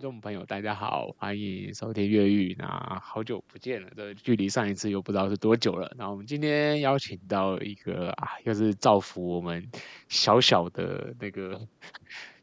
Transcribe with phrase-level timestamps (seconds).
[0.00, 2.56] 听众朋友，大家好，欢迎收听越狱。
[2.58, 5.94] 那好久不见了，这距离上一次又不知道是多久了。
[5.98, 9.70] 那我们今天邀请到一个啊，又是造福我们
[10.08, 11.60] 小小的那个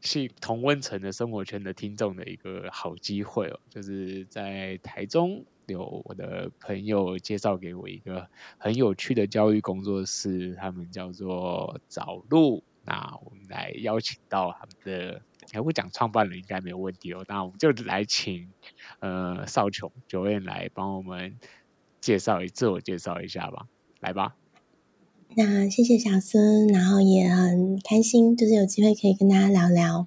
[0.00, 8.24] 系同温层的生活圈的听众的一个好机会哦，就是在台中有我的朋友介绍给我一个
[8.56, 12.62] 很有趣的教育工作室，他们叫做找路。
[12.84, 15.20] 那我们来邀请到他们的。
[15.52, 18.48] 还会讲创办人应该没有问题哦，那我们就来请
[19.00, 21.38] 呃少琼九燕来帮我们
[22.00, 23.66] 介绍一自我介绍一下吧，
[24.00, 24.36] 来吧。
[25.36, 30.06] 那谢谢小孙，然后也很开心，就是有机会可以跟大家聊聊，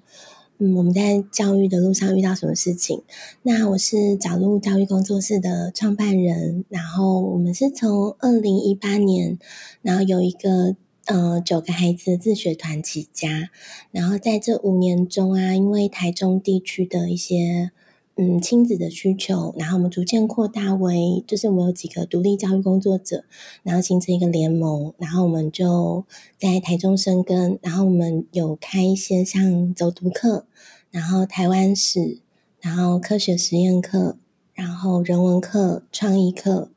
[0.58, 3.02] 嗯，我们在教育的路上遇到什么事情。
[3.42, 9.38] 那我是找路教育工作室的创办人，然后我们是从二零一八年，
[9.82, 10.76] 然后有一个。
[11.12, 13.50] 呃，九个孩子自学团起家，
[13.90, 17.70] 然后在这五年中啊，因为台中地区的一些
[18.16, 23.26] 嗯亲子的需求，然后我们逐渐扩大为，就是我们有几个独立教育工作者，
[23.62, 26.06] 然后形成一个联盟，然后我们就
[26.38, 30.46] 在台中生根，然后我们有开一些像走读课，
[30.90, 32.20] 然后台湾史，
[32.62, 34.16] 然后科学实验课，
[34.54, 36.70] 然后人文课、创意课。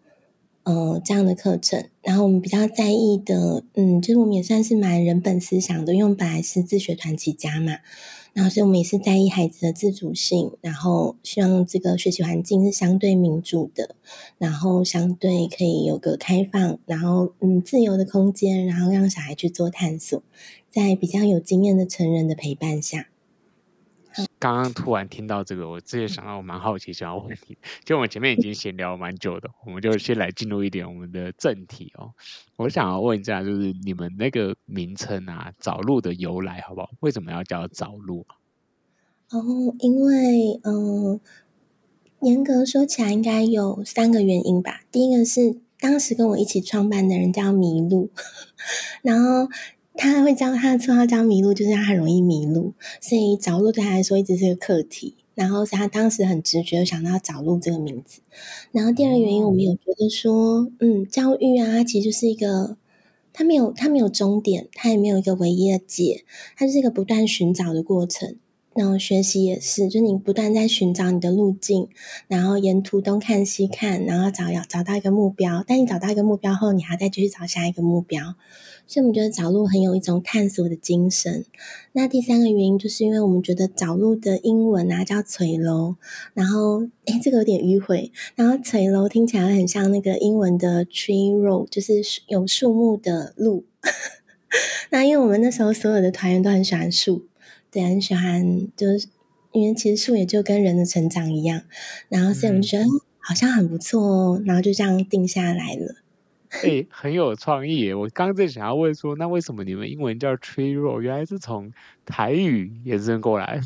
[0.63, 7.79] 呃，这样的课程，然后我们比较在意的，嗯，就是我们也算是蛮人本思想的，因为我们本来是自学团起家嘛，
[8.33, 13.95] 然后所以我们也是在意孩子的自主性，然后希望这个学习环境是相对民主的，
[14.37, 20.21] 然后相对可以有个开放，然后嗯自由的空间，然后让小孩去做探索，
[20.69, 23.07] 在比较有经验的成人的陪伴下。
[24.39, 32.11] 刚刚突然听到这个，我直接想到我蛮好奇想要问你， 就我们前面已经闲聊蛮久的，我们就先来进入一点我们的正题哦。
[32.57, 36.89] 我想要问一下，就是你们那个名称啊，找路的由来好不好？
[36.99, 38.25] 为什么要叫找路？
[39.31, 39.41] 哦，
[39.79, 41.19] 因为嗯，
[42.21, 44.81] 严格说起来应该有三个原因吧。
[44.91, 48.11] 第一个是当时跟我一起创办的人叫麋鹿，
[49.01, 49.49] 然后。
[49.97, 55.15] 他会教他的绰号叫迷路，就是他很容易迷路，所以找路对他来说一直是个课题。
[55.35, 58.21] 然后是他当时很直觉想到找路这个名字。
[58.71, 62.77] 然后第二个原因，我们有觉得说，嗯，教育啊，其实就是一个，
[63.33, 66.23] 他没有他没有终点，他也没有一个唯一的解，
[66.55, 68.37] 它是一个不断寻找的过程。
[68.75, 71.87] 然后学习也是，就是你不断在寻找你的路径，
[72.27, 75.63] 然后沿途东看西看，然后找要找到一个目标。
[75.65, 78.35] 但你找到一个目标后，你还要再继续找下一个目标。
[78.85, 81.45] 所以我们觉得找路很有一种探索的精神。
[81.93, 85.95] 那第三个原因，就是因为我们觉得找路的英文啊叫垂楼，
[86.33, 88.11] 然后诶这个有点迂回。
[88.35, 93.63] 然后垂楼听起来很像那个英文的 tree road，就是有树木的路。
[94.91, 97.25] 那因为我们那时候所有的团员都很喜欢树。
[97.75, 99.09] 对，很喜欢，就是
[99.51, 101.61] 因为其实树也就跟人的成长一样，
[102.07, 102.85] 然后所以我们就觉得
[103.19, 105.95] 好像很不错哦，然后就这样定下来了。
[106.51, 107.93] 哎、欸，很有创意耶！
[107.93, 111.01] 我刚刚正想要问说，那为什么你们英文叫 tree Roll？
[111.01, 111.73] 原来是从
[112.05, 113.59] 台语延伸过来。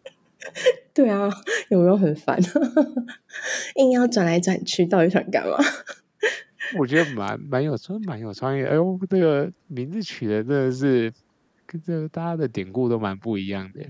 [0.92, 1.30] 对啊，
[1.70, 2.38] 有没有很烦？
[3.76, 5.56] 硬要转来转去，到底想干嘛？
[6.78, 8.62] 我觉得蛮蛮有创，蛮有创意。
[8.62, 11.10] 哎呦，这个名字取的真的是。
[11.78, 13.80] 这大家的典故都蛮不一样的，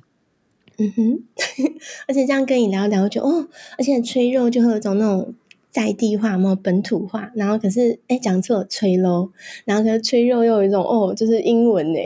[0.78, 1.24] 嗯哼，
[2.08, 3.48] 而且这样跟你聊聊，就哦，
[3.78, 5.34] 而且吹肉就会有种那种
[5.70, 9.30] 在地化嘛，本土化，然后可是哎讲错吹喽，
[9.64, 11.98] 然后可是吹肉又有一种哦，就是英文呢，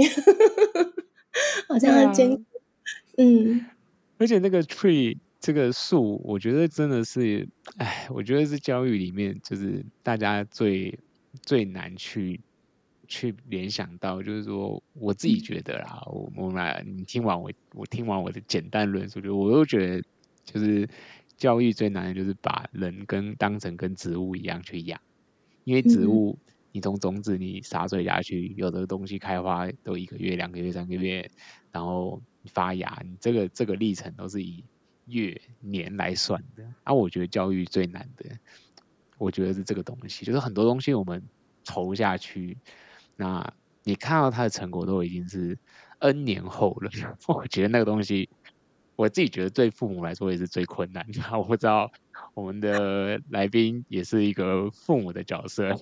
[1.68, 2.44] 好像很尖，
[3.18, 3.66] 嗯，
[4.18, 10.98] 而且那个 tree 这个树，我觉得真的是，哎，我觉得是教育里面就是大家最
[11.42, 12.40] 最难去。
[13.08, 20.02] 去联想到，就是说，我自己觉得啦，我我来，你听完我，我听完我的简单论述，就我又觉得，
[20.44, 20.88] 就是
[21.36, 25.00] 教育最难的就是把人跟当成跟植物一样去养，
[25.64, 26.38] 因为植物，
[26.72, 31.30] 你从种子你洒水下去，有的东西开花都一个月、两个月、三个月，
[31.72, 34.64] 然后发芽，你这个这个历程都是以
[35.06, 36.64] 月年来算的。
[36.84, 38.24] 啊，我觉得教育最难的，
[39.18, 41.22] 我觉得是这个东西，就是很多东西我们
[41.64, 42.56] 投下去。
[43.16, 43.52] 那
[43.84, 45.58] 你看到他的成果都已经是
[45.98, 46.90] N 年后了，
[47.28, 48.28] 我觉得那个东西，
[48.96, 51.20] 我自己觉得对父母来说也是最困难的。
[51.38, 51.90] 我不知道
[52.34, 55.74] 我们的来宾也是一个父母的角色，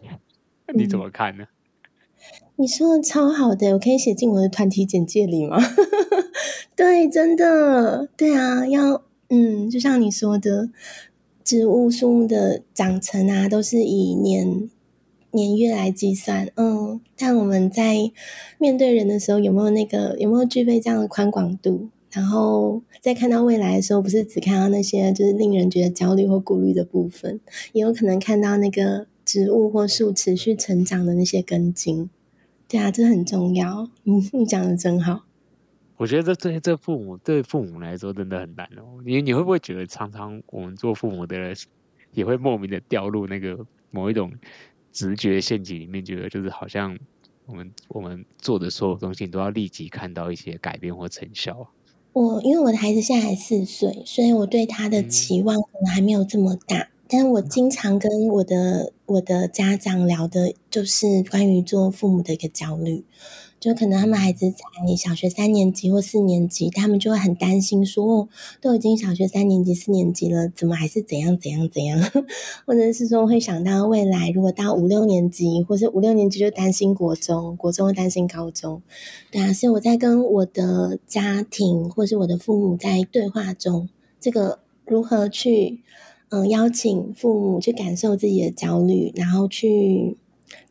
[0.74, 1.46] 你怎么看呢？
[2.56, 5.58] 你说的超好的，我可以写进我的团体简介里吗？
[6.76, 10.70] 对，真的，对啊，要嗯，就像你说的，
[11.42, 14.70] 植物树木的长成啊，都是以年
[15.34, 16.48] 年月来计算。
[16.54, 17.96] 嗯，但我们在
[18.58, 21.88] 面对人的时候，有没有那个有没有具备这样的宽广度？
[22.10, 27.40] 然后在看到未来的时候，不是只看到那些就是令人觉得焦虑或顾虑的部分，
[27.72, 32.08] 也有可能看到那个植物或树持续成长的那些根茎。
[32.68, 33.90] 对啊，这很重要。
[34.04, 35.24] 你 你讲的真好。
[35.96, 39.00] 我觉得这对这父母对父母来说真的很难哦。
[39.04, 41.36] 你你会不会觉得常常我们做父母的
[42.12, 43.58] 也会莫名的掉入那个
[43.90, 44.32] 某一种
[44.94, 46.96] 直觉陷阱里面，觉得就是好像
[47.44, 51.68] 我们我们做的所有东西都要立即看到一些改变或成效。
[52.12, 56.78] 我因为我的孩子现在还四岁，所以我对他的期望可能还没有这么大。
[56.78, 63.04] 嗯、但是我经常跟我的我的家长聊的，就是关于做父母的一个焦虑。
[63.64, 68.28] 就可能他们孩子才小学三年级或四年级，他们就会很担心说，说
[68.60, 71.98] 都已经小学三年级、四年级了，怎么还是怎样怎样怎样？
[72.66, 78.82] 或者是说会想到未来，如果到五六年级，或是五六年级就担心国中，国中会担心高中。
[79.30, 83.88] 对啊，所以我在跟我的家庭或是我的父母在对话中，
[84.20, 85.80] 这个如何去
[86.28, 90.18] 嗯邀请父母去感受自己的焦虑，然后去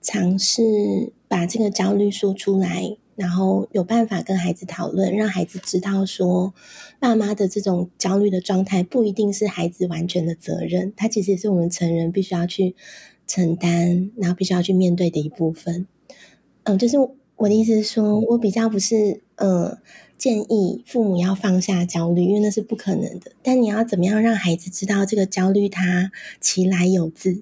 [0.01, 1.13] 尝试。
[1.33, 6.53] 把这个焦虑说出来，然后有办法跟孩子讨论，让孩子知道说，
[6.99, 12.75] 爸妈的这种焦虑的状态不一定是孩子完全的责任，他其实也是我们成人必须要去
[13.25, 15.87] 承担，然后必须要去面对的一部分。
[16.65, 16.97] 嗯，就是
[17.37, 19.79] 我的意思是说，我比较不是呃
[20.19, 23.31] 建议父母要放下焦虑，因为那是不可能的。
[23.41, 27.41] 但你要怎么样让孩子知道这个焦虑它其来有自？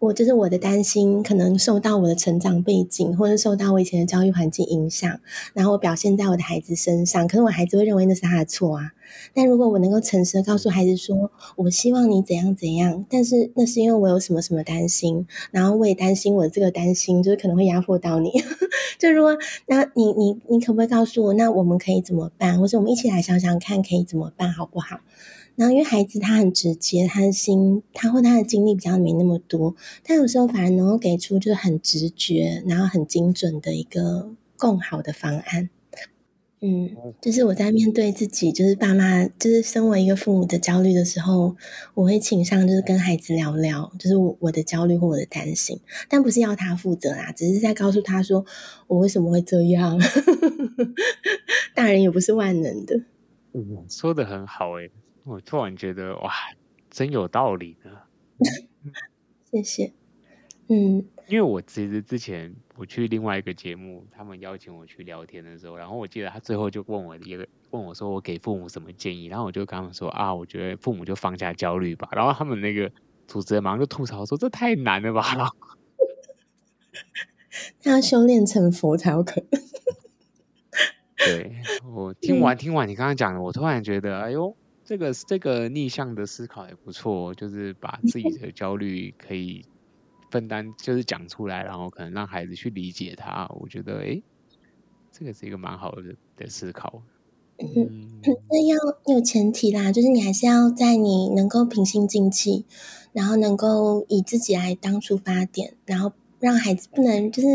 [0.00, 5.20] 我就是我的担心，可能受到我的成长背景，或者受到我以前的教育环境影响，
[5.52, 7.28] 然后我表现在我的孩子身上。
[7.28, 8.92] 可是我孩子会认为那是他的错啊。
[9.34, 18.30] 但如果我能够诚实的告诉孩子说，我希望你怎样怎样，但是那是因为我有什么什么担心，然后我也担心我这个担心就是可能会压迫到你。
[18.98, 19.36] 就如果
[19.66, 22.58] 那你你你可不可以告诉我，那我们可以怎么办？
[22.58, 25.00] 或者我们一起来想想看，可以怎么办，好不好？
[25.56, 29.74] 然后，因为孩子他很直接，他的心，他或他的经历比较没那么多，
[30.04, 35.68] 他有时候反而能够给出就是很直觉，然后很精准的一个更好的方案。
[36.62, 41.56] 嗯，就是我在面对自己，就是爸妈，就是身为一个父母的焦虑的时候，
[41.94, 48.44] 我会倾向就是跟孩子聊聊，就是我我的焦虑或我的担心，但不是要他负责啦，只是在告诉他说
[48.88, 49.98] 我为什么会这样。
[51.74, 53.04] 大人也不是万能的。
[53.54, 54.90] 嗯，说的很好诶。
[55.24, 56.32] 我突然觉得哇，
[56.90, 57.90] 真有道理呢。
[59.50, 59.92] 谢谢。
[60.68, 72.08] 嗯，因为我其实之前我去另外一个节目，他们邀请我去聊天的时候，然后我记得他最后就问我一个问我说我给父母什么建议，然后我就跟他们说啊，我觉得父母就放下焦虑吧。
[72.12, 72.90] 然后他们那个
[73.26, 75.22] 主持人马上就吐槽说这太难了吧。
[77.82, 79.48] 他要修炼成佛才有可能。
[81.16, 84.56] 对，我 听完听完你刚刚讲的，我突然觉得哎呦。
[84.90, 89.64] 这个这个逆向的思考也不错，就是把自己的焦虑可以
[90.32, 93.46] 分担，就是讲出来，然后可能让孩子去理解他。
[93.60, 94.20] 我觉得，哎，
[95.12, 97.04] 这个是一个蛮好的的思考。
[97.60, 102.64] 嗯，那要有前提啦，就是你还是要在你能够平心静气，
[103.12, 107.48] 然后能够以自己来当出发点，然后让孩子不能就是。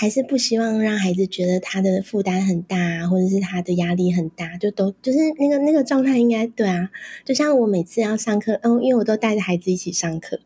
[0.00, 6.88] 还是不希望让孩子觉得他的负担很大，或者是他的压力很大，就都就是那个那个状态应该对啊。
[7.24, 10.38] 就像我每次要上课，嗯，因为我都带着孩子一起上课，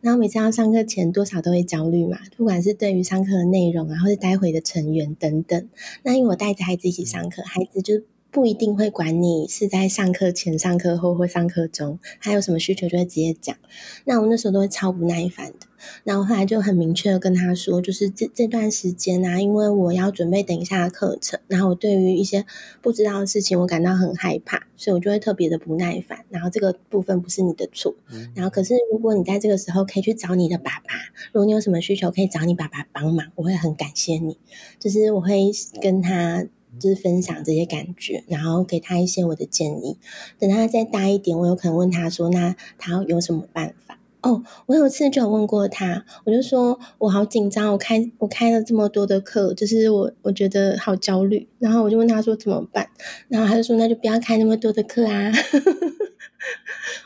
[0.00, 5.68] 然后每次要上课前多少都会焦虑嘛，不管是对于上课的内容啊，或者待会的成员等等。
[6.02, 8.02] 那因为我带着孩子一起上课，孩子就。
[8.36, 13.56] 不一定会管你是在上课前、上课后或上课中，他有什么需求就会直接讲。
[14.04, 15.66] 那我那时候都会超不耐烦的。
[16.04, 22.44] 那我后来就很明确的跟他说，就是这这段时间啊，因为我要准备等一下的课程，然后我对于一些
[22.82, 26.26] 不知道的事情，我感到很害怕，所以我就会特别的不耐烦。
[26.28, 27.94] 然后这个部分不是你的错。
[28.34, 30.92] 然后可是如果你在这个时候可以去找你的爸爸，
[31.32, 34.36] 如果你有什么需求可以找你爸爸帮忙，我会很感谢你。
[34.78, 35.50] 就是我会
[35.80, 36.46] 跟他。
[36.78, 39.98] 就是分享这些感觉，然后给他一些我的建议。
[40.38, 52.88] 等他再大一点，我有可能问他说：“那他有什么办法？”哦，我有次就有问过他，我就说：“我好紧张，我开我开了这么多的课，就是我我觉得好焦虑。”然后我就问他说：“怎么办？”
[53.28, 55.30] 然后他就说：“那就不要开那么多的课啊。”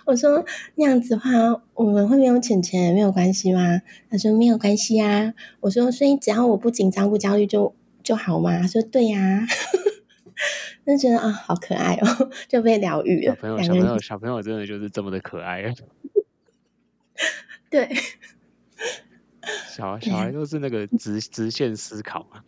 [0.06, 0.44] 我说
[0.76, 1.30] 那样子的话，
[1.74, 3.82] 我们会没有钱钱没有关系吗？
[4.10, 5.34] 他说没有关系啊。
[5.60, 8.58] 我说所以只要我不紧张不焦虑就就好吗？
[8.60, 9.46] 他说对呀、 啊，
[10.86, 13.34] 就觉得啊好可爱哦， 就被疗愈了。
[13.34, 15.74] 小朋友小朋友小朋友真的就是这么的可爱。
[17.70, 17.88] 对，
[19.68, 22.42] 小小孩都是那个直直线思考嘛。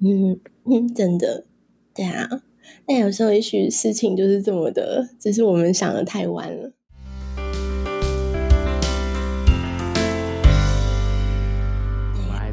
[0.00, 1.44] 嗯嗯，真的，
[1.94, 2.28] 对啊。
[2.86, 6.72] 但有时候也许事情就是这么的，只是我们想的太晚了。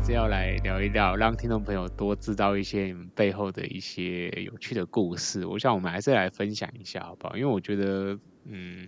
[0.07, 5.45] 是要来聊一聊，让听众朋友多知道一些你们背后的一些有趣的故事。
[5.45, 7.35] 我想我们还是来分享一下，好不好？
[7.35, 8.87] 因为我觉得，嗯。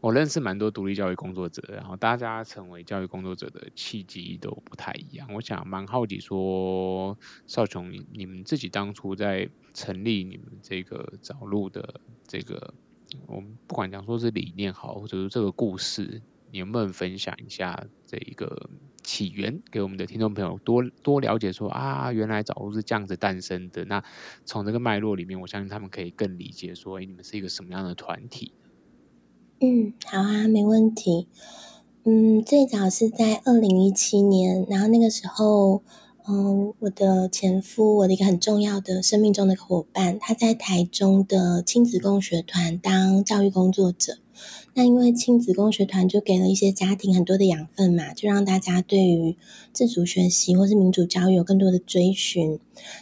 [0.00, 5.26] 我认识蛮多独立教育工作者，然后大家成为教育工作者的契机都不太一样。
[5.32, 12.74] 我想蛮好奇说，少琼，你你们自己当初在成立你们这个找路的这个，
[13.28, 18.68] 我们不管讲说是理念好，或者是这个故事，你能不能分享一下这一个
[19.04, 23.84] 起源，给我们的听众朋友多多了解说啊，原来早路是这样子诞生的。
[23.84, 24.02] 那
[24.44, 28.52] 从这个脉络里面，我相信他们可以更理解说，哎，你们是一个什么样的团体。
[29.60, 31.28] 嗯，好啊，没问题。
[32.04, 35.82] 嗯，最早是在二零一七年，然后那个时候，
[36.26, 44.18] 嗯，我的前夫，我的一个很重要的生命中的伙伴，他在台中的亲子共学团当教育工作者。
[44.74, 49.36] 那因为亲子共学团就给了一些家庭很多的养分嘛，就让大家对于
[49.72, 52.58] 自主学习或是民主教育有更多的追寻。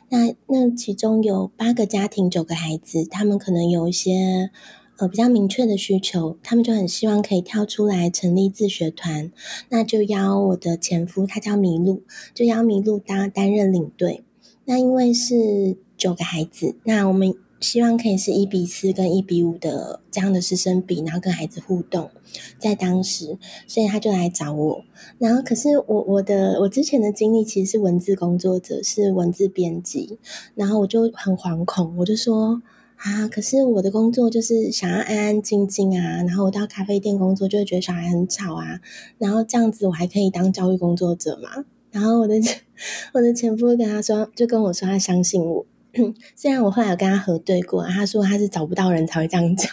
[0.08, 4.50] 那那其中有八个家庭，九个孩子，他们可能有一些。
[4.98, 9.32] 呃，比较明确的需求，他们就很希望可以跳出来成立自学团，
[9.70, 12.02] 那就邀我的前夫，他叫麋鹿，
[12.34, 14.22] 就邀麋鹿当担任领队。
[14.66, 22.10] 那因为是九个孩子，那我们希望可以是一比四跟一比五的这样的师生比，然后跟孩子互动，
[22.58, 24.84] 在当时，所以他就来找我。
[25.18, 30.18] 然后可是我我的我之前的经历其实是文字工作者，是文字编辑，
[30.54, 32.60] 然后我就很惶恐，我就说。
[33.04, 33.26] 啊！
[33.26, 38.78] 可是我的工作就是想要安安静静啊，然后我到咖啡店工作就会觉得小孩很吵啊，
[39.18, 41.64] 然后这样子我还可以当教育工作者吗？
[41.90, 42.36] 然后我的
[43.12, 45.66] 我的前夫跟他说，就跟我说他相信我，
[46.34, 49.70] 虽然我后来有跟他核对过，他说他是找不到人才会这样讲，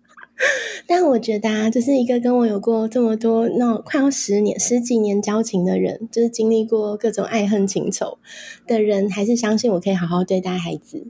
[0.86, 8.18] 但我觉得啊，就是一个跟我有过这么多那快要十年十几年交情的人，就是经历过各种爱恨情仇
[8.66, 11.06] 的人，还是相信我可以好好对待孩子。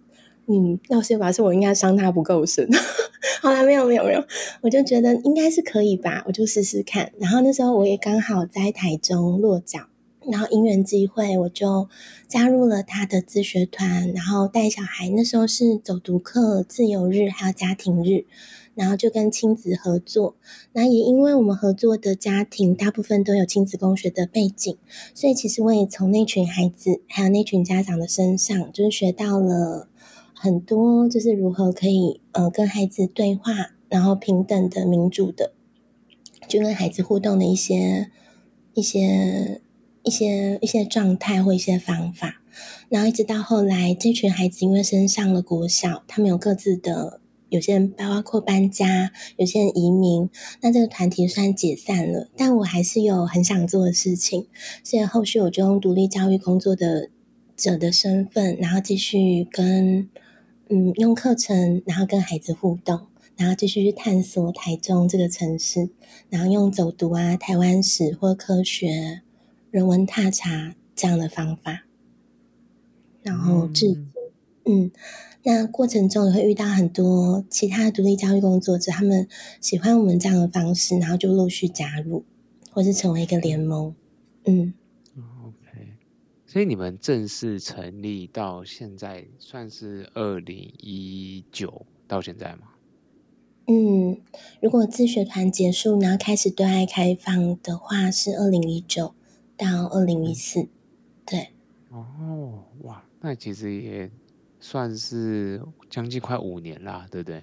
[0.48, 2.68] 嗯，要是表示我应该伤他不够深。
[3.42, 4.24] 好啦，没有没有没有，
[4.60, 7.10] 我就觉得应该是可以吧，我就试试看。
[7.18, 9.88] 然后那时候我也刚好在台中落脚，
[10.30, 11.88] 然后因缘际会，我就
[12.28, 15.08] 加入了他的自学团，然后带小孩。
[15.10, 18.24] 那时候是走读课、自由日还有家庭日，
[18.74, 20.36] 然后就跟亲子合作。
[20.72, 24.76] 那也因为我们合作的家庭大部分都有亲子共学的背景，
[25.14, 29.88] 所以其实我也从那群孩子还有那群家长的身上，就是学到了。
[30.38, 35.52] 很多就是如何可以呃跟孩子对话，然后平等的、民主的，
[36.46, 38.10] 就跟孩子互动的一些
[38.74, 39.62] 一些
[40.06, 42.40] 一些一些状态或一些方法，
[42.88, 54.46] 然后一直到后来，这群孩子因为升上了国小，他们有各自的，有些人包括搬家，有些人移民，那这个团体算解散了，但我还是有很想做的事情，
[54.84, 57.10] 所以后续我就用独立教育工作的
[57.56, 60.08] 者的身份，然后继续跟。
[60.68, 65.90] 嗯，用课程，然后跟孩子互动，然后继续去探索台中这个城市，
[66.28, 69.22] 然后用走读啊、台湾史或科学、
[69.76, 71.84] 人文踏查这样的方法，
[73.22, 74.10] 然后至今，
[74.64, 74.90] 嗯，
[75.42, 79.28] 那过程中也会遇到很多其他独立教育工作者，他们
[79.60, 82.24] 喜欢我们这样的方式，然后就陆续加入，
[82.70, 83.94] 或是成为一个联盟，
[84.46, 84.72] 嗯。
[86.46, 92.68] 所以你们正式成立到现在，算是二零一九到现在吗？
[93.66, 94.22] 嗯，
[94.62, 99.14] 如果自学团结束，然后开始对外开放的话，是二零一九
[99.56, 100.68] 到二零一四。
[101.24, 101.48] 对。
[101.90, 104.10] 哦，哇，那其实也
[104.60, 107.42] 算是将近快五年啦，对不对？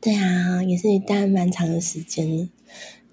[0.00, 2.48] 对啊，也是一段蛮长的时间。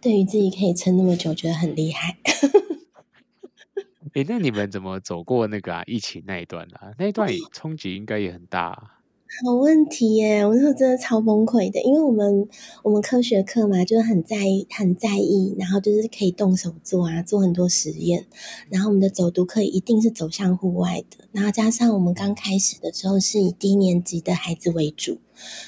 [0.01, 2.17] 对于自己可以撑那么久，觉得很厉害。
[4.13, 6.93] 哎，那你们怎么走过那个啊疫情那一段啊？
[6.97, 8.98] 那一段冲击应该也很大啊。
[9.31, 10.43] 好问题耶！
[10.43, 12.49] 我那时候真的超崩溃的，因为我们
[12.81, 18.25] 我们科学课嘛，就是很在意很在意，然后就是可以动手做啊，做很多实验。
[18.69, 25.19] 然后我们的走读课一定是走向户外的，然后加上我们刚开始的时候是以低年级的孩子为主，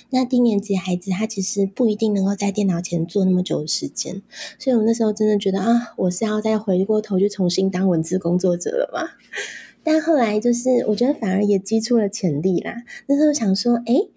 [0.09, 4.23] 那低年级孩子他其实不一定能够在电脑前坐那么久的时间，
[4.57, 9.07] 所以我那时候真的觉得啊，我是要再回过头去重新当文字工作者了吗？
[9.83, 12.83] 但后来就是，我觉得反而也激出了潜力啦。
[13.07, 14.09] 那时候想说，诶，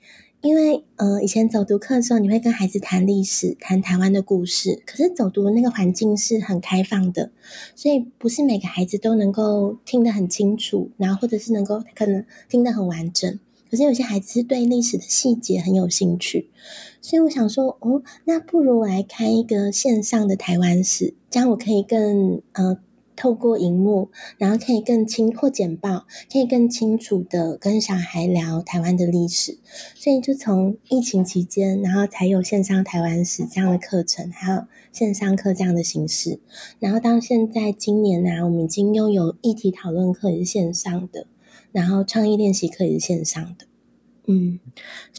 [0.42, 7.30] 因为呃，以前走读课的时候，你会跟孩子谈历史、谈台湾的故事，可是走读的那个环境是很开放的，
[7.74, 13.40] 所以不是每个孩子都能够听得很清楚，然后或者是能够可能听得很完整。
[13.70, 16.50] 可是有些孩子是对历史的细节很有兴趣，
[17.00, 22.76] 所以我想说，哦，那不如我来开一个线上的台湾史，这样我可以更呃。
[23.16, 29.58] 透过荧幕，然后可以更清或简报，可以更清楚的跟小孩聊台湾的历史。
[29.94, 36.40] 所以就从疫情期间，然后才有线上台湾史这样的课程，还有线上课这样的形式。
[36.78, 41.26] 然后到现在今年呢、我们已经拥有议题讨论课也是线上的，
[41.72, 43.66] 然后创意练习课也是线上的。
[44.26, 44.58] 嗯，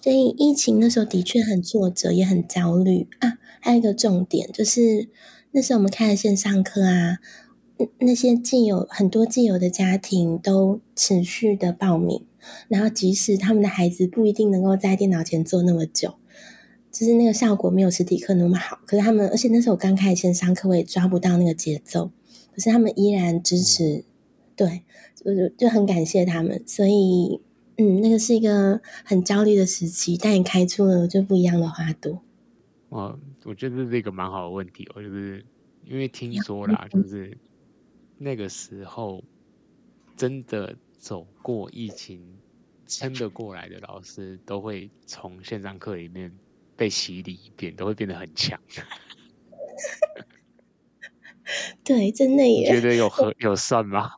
[0.02, 3.38] 所以疫情那时候的确很挫折，也很焦虑啊。
[3.60, 5.10] 还有一个重点就是，
[5.52, 7.20] 那时候我们开了线上课啊。
[8.00, 12.24] 那些既有很多既有的家庭都持续的报名，
[12.70, 16.16] 然后即使他们的孩子不一定能够在电脑前坐那么久，
[16.90, 18.80] 就是那个效果没有实体课那么好。
[18.86, 22.12] 可是他们，而且那时候我刚开始线上课，我也抓不到那个节奏，
[22.54, 24.06] 可是他们依然支持，
[24.56, 24.84] 对，
[25.16, 26.64] 就就就很感谢他们。
[26.66, 27.42] 所以，
[27.76, 32.22] 嗯，那个是一个很焦虑的时期，但也开出了就不一样的花朵。
[32.88, 35.44] 哦，我觉得这是一个蛮好的问题，我就是
[35.86, 37.38] 因为听说啦，就是。
[38.18, 39.24] 那个时候，
[40.16, 42.22] 真的走过疫情、
[42.88, 46.32] 撑得过来的老师，都会从线上课里面
[46.78, 48.60] 被洗礼一遍，都会变得很强。
[51.84, 52.68] 对，真的耶。
[52.68, 54.12] 觉得有合有算吗？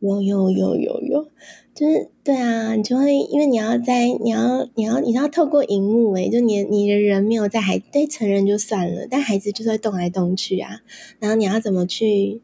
[0.00, 1.30] 有有有有有，
[1.74, 10.82] 就是对啊，你就会因为你要在你要你要你要透过荧幕诶，就你你的人没有在孩子，对成人就算了，但孩子就是会动来动去啊，
[11.18, 12.42] 然后你要怎么去？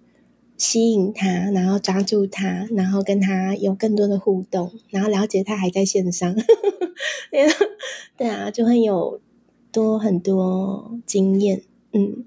[0.56, 6.34] 吸引他，然后抓住他，然后跟他有更多的互动，然后了解他还在线上，
[8.16, 9.20] 对啊，就会有
[9.72, 11.62] 多很多经验。
[11.92, 12.24] 嗯，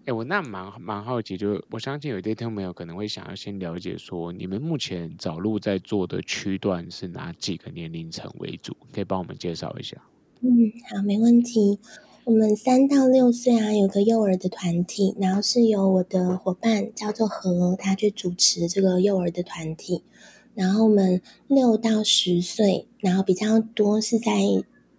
[0.00, 8.76] 哎、欸，我那蛮蛮好奇，就我相信有些听众朋友可能会想要先了解说，你们目前找路在做的区段是哪几个年龄层为主？
[8.94, 9.96] 可以帮我们介绍一下？
[10.40, 10.48] 嗯，
[10.90, 11.78] 好，没问题。
[12.28, 20.02] 我们三到六岁啊，有个幼儿的团体，然后是由我的伙伴叫做何，他去主持这个幼儿的团体。
[20.54, 24.34] 然后我们六到十岁，然后比较多是在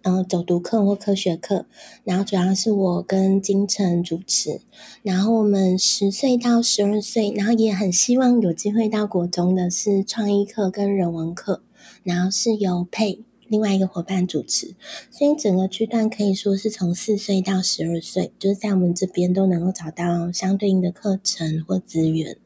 [0.02, 1.66] 嗯、呃、走读课或科学课，
[2.02, 4.60] 然后主要是我跟金城主持。
[5.04, 11.62] 然后我们十岁到十二岁，然后也很希望有机会到国中的是创意课跟人文课，
[12.02, 13.20] 然后是由佩。
[13.50, 14.76] 另外一个伙伴主持，
[15.10, 22.38] 所以整个区段可以说是从四岁到十二岁，就是在我们这边都能够找到相对应的课程或资源。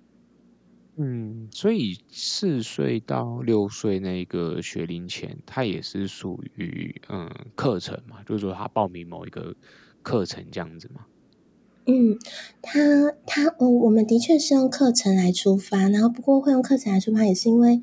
[0.97, 9.55] 嗯，所以四岁到六岁那个学龄前，它也是属于嗯课程嘛，就是说他报名某一个
[10.03, 11.05] 课程这样子嘛。
[11.85, 12.17] 嗯，
[12.63, 12.81] 他
[13.27, 17.83] 他哦，我们的确是用课程来出发，然后不过会用课程来出发，也是因为。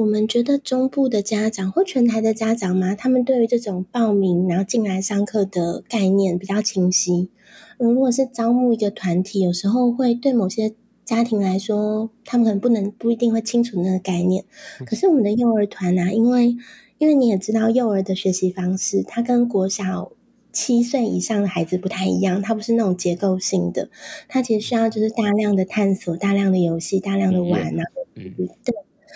[0.00, 7.28] 我们觉得中部的家长或全台的家长嘛，他们对于这种报名然后进来上课的概念比较清晰。
[7.76, 10.72] 嗯，如果是招募一个团体，有时候会对某些
[11.04, 14.46] 家庭来说，他们可能不能不一定会清楚那个概念。
[14.86, 16.56] 可是我们的幼儿团啊，因为
[16.96, 20.12] 因为你也知道，幼儿的学习方式，它跟国小
[20.50, 23.90] 七岁以上的孩子不太一样，它不是那种结构性的，
[24.28, 27.84] 它其实需要就是大量的探索、大量的游戏、大量的玩啊，
[28.14, 28.32] 嗯，
[28.64, 28.74] 对。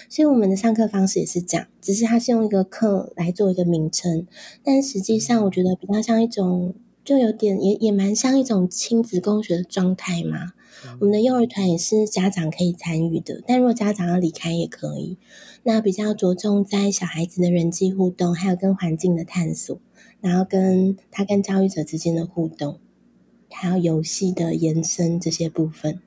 [0.08, 4.26] 所以我们的上课方式也是这样，只是它是用一个课来做一个名称，
[4.62, 10.52] 但实际上我觉得比较像一种，就有点也也蛮像一种亲子共学的状态嘛。
[10.86, 15.16] 嗯、我们的幼儿团也是家长可以参与的，但如果家长要离开也可以。
[15.62, 19.80] 那比较着重在小孩子的人际互动，还有跟环境的探索，
[20.20, 22.78] 然后跟他跟教育者之间的互动，
[23.50, 26.00] 还有游戏的延伸这些部分。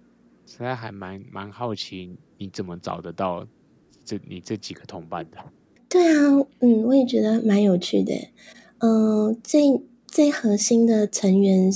[0.45, 3.47] 实在还蛮蛮好奇，你怎么找得到？
[4.07, 5.37] 这你这几个同伴的？
[5.89, 8.13] 对啊，嗯，我也觉得蛮有趣的。
[8.79, 11.69] 嗯、最最核心的成员，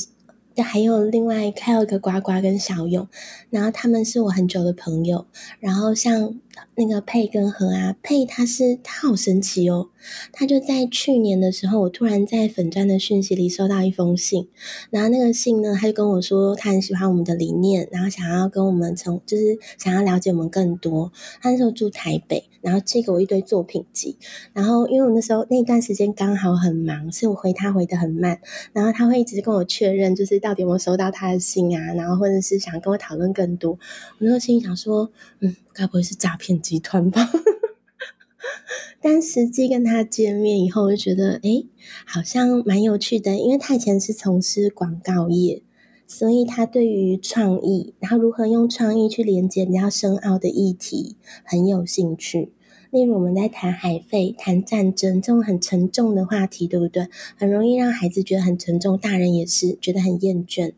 [0.56, 3.06] 还有另外还有一个呱呱跟小勇，
[3.50, 5.28] 然后他们是我很久的朋友。
[5.60, 6.40] 然后像
[6.84, 9.90] 那个佩跟和啊，佩他是他好神奇哦，
[10.32, 14.48] 他就在去年的时候，我突然在粉砖的讯息里收到一封信，
[14.90, 21.12] 然后那个信呢，他就跟我说他很喜欢我们的理念，然后想要跟我们从就是想要了解我们更多。
[21.40, 24.18] 他那时候住台北，然后寄给我一堆作品集，
[24.54, 28.40] 然后因为我那时候那段时间刚好很忙，所以我回他回得很慢，
[28.74, 33.74] 然后他会一直跟我确认，就是到底有没有收到他的信啊，然后或者是想跟我讨论更多。
[33.74, 33.78] 我
[34.20, 35.56] 那时候心里想说，嗯。
[35.74, 37.30] 该不会是诈骗集团吧？
[39.04, 41.66] 但实际跟他见面以后，我就觉得，诶，
[42.06, 43.36] 好像蛮有趣的。
[43.36, 45.64] 因为他以前是从事广告业，
[46.06, 52.52] 所以他对于创意，然后如何用创意去连接比较深奥的议题，很有兴趣。
[52.92, 57.08] 例如我们在谈海费、谈战争这种很沉重的话题，对不对？
[57.36, 60.74] 很容易让孩子觉得很沉重，大人也是觉得很厌倦。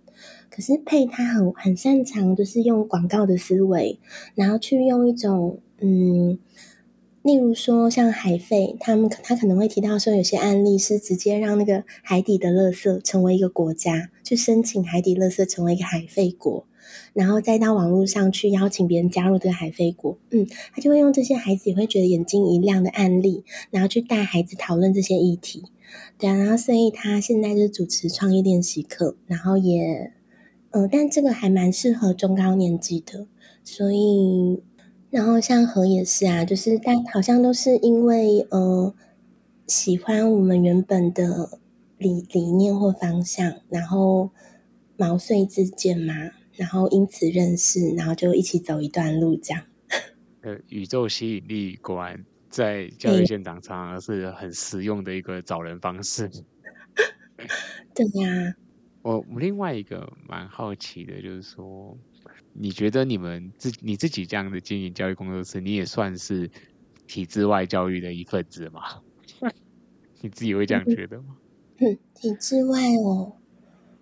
[0.55, 3.97] 可是佩他很很擅长，就是用广告的思维，
[4.35, 6.37] 然后去用一种嗯，
[7.23, 16.67] 例如说像海费，他们他可能会提到说，有些案例是直接让那个海底的垃圾成为一个国家，去申请海底垃圾成为一个海费国，
[17.13, 25.63] 然后再到网络上去邀请别人加入这个海费国，嗯，他就会用这些孩子也会觉得眼睛一亮的案例，然后去带孩子讨论这些议题，
[26.19, 30.11] 对啊，然后所以他现在就主持创意练习课，然后也。
[30.73, 33.27] 嗯，但这个还蛮适合中高年级的，
[33.63, 34.63] 所以，
[35.11, 38.95] 然后像何也是啊，就是但好像都是因为呃
[39.67, 41.59] 喜欢我们原本的
[41.99, 44.31] 理理念或方向，然后
[44.97, 46.13] 毛遂自荐嘛，
[46.53, 49.63] 然后因此认识，然后就一起走一段路这样。
[50.41, 56.31] 呃，宇宙吸引力果然在教育现场上是很实用的一个找人方式。
[57.93, 58.55] 对呀。
[59.03, 61.95] 我我另外一个蛮好奇的，就是说，
[62.53, 66.49] 你觉得你们自你自己这样的经营教育工作室，你也算是
[67.05, 68.81] 体制外教育的一份子吗？
[70.21, 71.37] 你自己会这样觉得吗？
[71.79, 73.33] 嗯，体制外哦，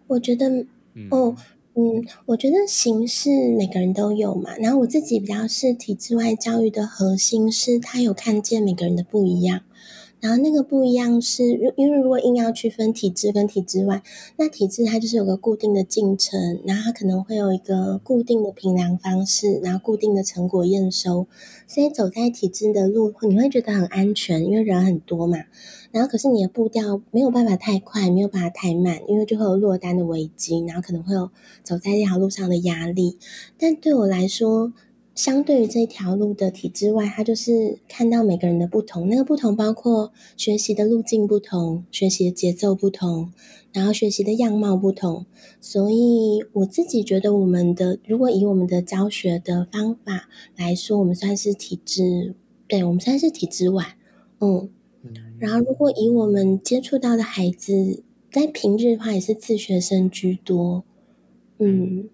[0.05, 0.47] 我觉得，
[0.93, 1.35] 嗯哦，
[1.73, 4.55] 嗯，我觉得形式每个人都有嘛。
[4.57, 9.63] 然后我自己比较是体制外教育的核心是，他有看见每个人的不一样。
[10.21, 14.01] 然后那个不一样是，因为如果硬要区分体制跟体制外，
[14.37, 21.27] 那体制它就是有个固定的进程，然后它可能会有一个固定的评量方式，然后固定的成果验收，
[21.67, 25.39] 所以走在体制的路，你会觉得很安全，因为人很多嘛。
[25.91, 31.31] 然后可是你的步调没有办法太快，没有办法太慢，因为就会有落单的危机，然后可能会有
[31.63, 33.17] 走在这条路上的压力。
[33.57, 34.71] 但对我来说，
[35.21, 43.31] 相对于这条路的体制外，他就是看到每个人的不同，那个不同包括学习的路径不同，学习的节奏不同，
[43.71, 45.27] 然后学习的样貌不同。
[45.59, 52.33] 所以我自己觉得，我们的如果以我们的教学的方法来说，我们算是体制，
[52.67, 53.95] 对，我们算是体制外，
[54.39, 54.71] 嗯。
[55.37, 60.83] 然后如果以我们接触到的孩子，在平日的话也是自学生居多，
[61.59, 62.09] 嗯。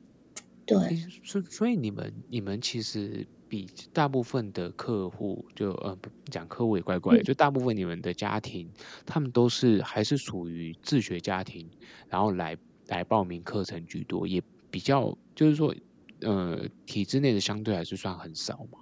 [0.67, 5.97] 对，所所以你们你们其实比大部分的客户就呃
[6.29, 8.69] 讲客户也怪怪的，就大部分你们的家庭，
[9.05, 11.65] 他们都是还是属于自学家庭，
[12.09, 15.73] 然后来来报名课程居多，也比较就是说
[16.19, 18.79] 呃体制内的相对还是算很少嘛。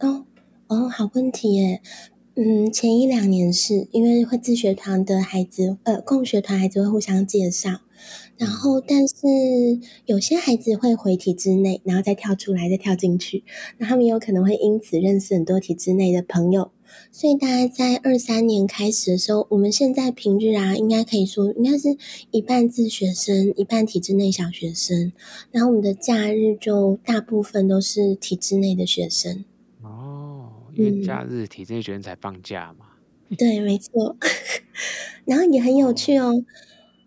[0.00, 0.26] 哦
[0.68, 1.80] 哦，好问题耶。
[2.36, 7.80] 嗯，前一两年是因为会自学团的孩子，呃，共学团孩子会互相介绍，
[8.36, 9.14] 然后但是
[10.06, 13.44] 有些孩子会回体制内，然后再跳出来，再跳进去，
[13.78, 16.72] 那他们有可能会因此认识很多体制内的朋友，
[17.12, 21.96] 所以大概在二三年开始的时候，我们现在平日啊，应该可以说应该是
[22.30, 25.12] 一半自学生，一半体制内小学生，
[25.52, 29.44] 然后我们的假日就大部分都是体制内的学生。
[29.82, 30.84] 哦因。
[30.84, 32.86] 为假日体制内学生才放假嘛，
[33.28, 34.16] 嗯、对，没错。
[35.24, 36.44] 然后也很有趣哦，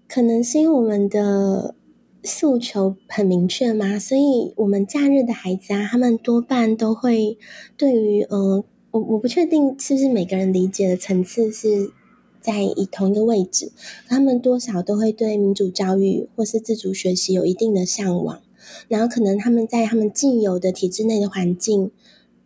[0.07, 1.75] 可能是因为我们的
[2.23, 7.37] 诉求很明确嘛，所以我们假日的孩子啊，他们多半都会
[7.75, 11.91] 对于呃，我我不确定是不是每个人理解的层次是
[12.39, 13.71] 在以同一个位置，
[14.07, 18.41] 他们多少都会对民主教育或是自主学习有一定的向往，
[18.87, 21.91] 然后可能他们在他们既有的体制内的环境。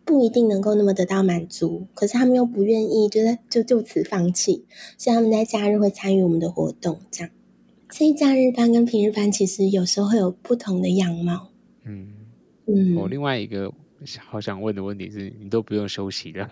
[0.04, 4.64] 不一定能够那么得到满足，可是他们又不愿意，就是就就此放弃，
[4.98, 7.30] 所以他们在假日会参与我们的活动，这样。
[7.92, 11.50] 所以假日班跟平日班其实有时候会有不同的样貌。
[11.84, 12.08] 嗯
[12.66, 12.96] 嗯。
[12.96, 13.70] 我另外一个
[14.18, 16.50] 好想问的问题是，你都不用休息的？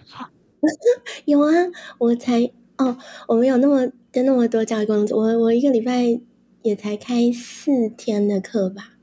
[1.24, 1.50] 有啊，
[1.96, 2.42] 我才
[2.76, 6.20] 哦，我们有那么跟那么多教育工作，我我一个礼拜
[6.60, 8.98] 也才开四天的课吧，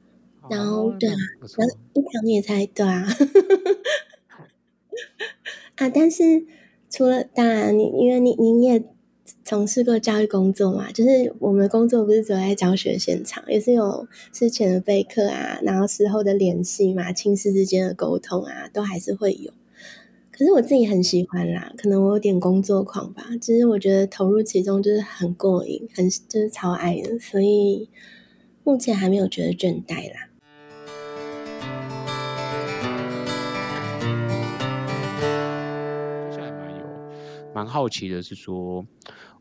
[0.47, 1.15] 然后、哦、对啊，
[1.57, 3.07] 然后一堂也才对啊。
[5.77, 6.45] 啊，但是
[6.89, 8.83] 除了当然你，你因为你你也
[9.47, 19.53] 从事过教育工作嘛，就是我们的工作不是只在教学现场，也是有事前的备课啊，然后事后的联系嘛，亲师之间的沟通啊，都还是会有。
[20.33, 27.87] 可是我自己很喜欢啦，可能我有点工作狂吧，就是我觉得投入其中就是很过瘾，很就是超爱的，所以
[28.65, 30.27] 目前还没有觉得倦怠啦。
[36.29, 36.85] 接下来蛮有
[37.55, 38.85] 蛮好奇的是说，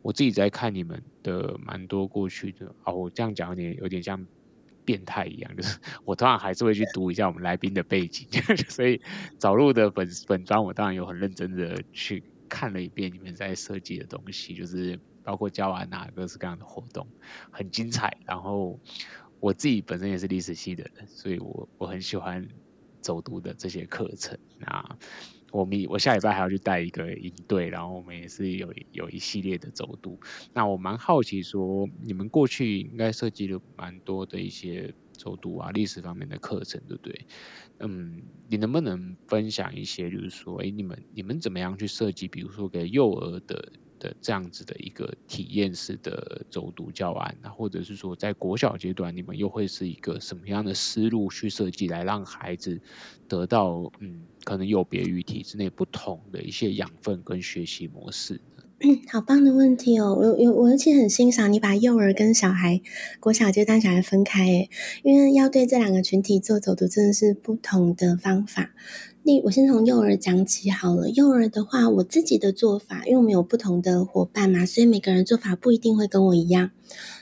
[0.07, 4.25] 我自己在看你们的蛮多过去的哦，我这样讲有点有点像。
[4.87, 8.29] 变态一样，就是 我当然还是会去读一下我们来宾的背景，
[8.71, 9.03] 所以
[9.37, 17.05] 早入的本本专，我当然有很认真的去看了一遍你们在设计的东西，就是包括教完哪各式各样的活动，
[17.51, 18.17] 很精彩。
[18.25, 18.79] 然后
[19.41, 22.47] 我自己本身也是历史系的人，所以我我很喜欢
[23.01, 24.97] 走读的这些课程啊。
[25.57, 30.19] 我们我下礼拜还要去带一个营队，然后我们也是有有一系列的走读。
[30.53, 37.27] 那我蛮好奇说，你们过去应该设计了蛮多的一些走读啊、历史方面的课程，对不对？
[37.79, 43.73] 嗯，你能不能分享一些，就是说，哎，你们你们怎么样去设计，比如说给幼儿的？
[43.99, 52.79] 的这样子的一个体验式的走读教案，或者是说在国小阶段，你们又会是一个什么样的思路去设计，来让孩子
[53.27, 58.41] 得到嗯，可能有别于体制内不同的一些养分跟学习模式？
[58.79, 60.15] 嗯，好棒的问题哦！
[60.15, 62.81] 我我我而且很欣赏你把幼儿跟小孩
[63.19, 64.71] 国小阶段小孩分开，诶，
[65.03, 68.73] 因为要对这两个群体做走读，真的是不同的方法。
[69.43, 71.11] 我先从幼儿讲起好了。
[71.11, 76.71] 幼儿的话，我自己的做法，因为我们有不同的伙伴嘛，所以每个人做法不一定会跟我一样。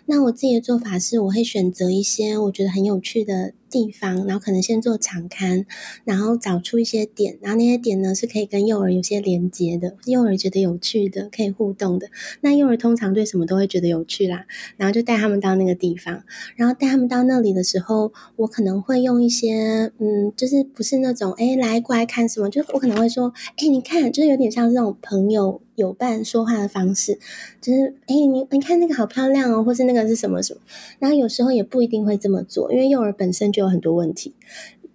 [0.06, 5.64] 那我自己的做法是，我会选择一些我觉得很有趣的地方，然后可能先做场刊，
[6.04, 12.08] 然后找出一些点，然后那些点呢是可以跟幼儿有些连接的，幼儿觉得有趣的，可以互动的。
[12.42, 14.44] 那幼儿通常对什么都会觉得有趣啦，
[14.76, 16.22] 然后就带他们到那个地方，
[16.56, 25.62] 然后带他们到那里的时候，我可能会用一些，嗯，就是不是那种，哎，来过来看什么，就我可能会说，哎，你看，就是有点像这种朋友。
[25.76, 27.18] 有伴说话的方式，
[27.60, 30.60] 就是哎，你你看那个好漂亮哦，或是那个是什么什么。
[30.98, 34.34] 然后有时候也不一定会这么做，因为幼儿本身就有很多问题。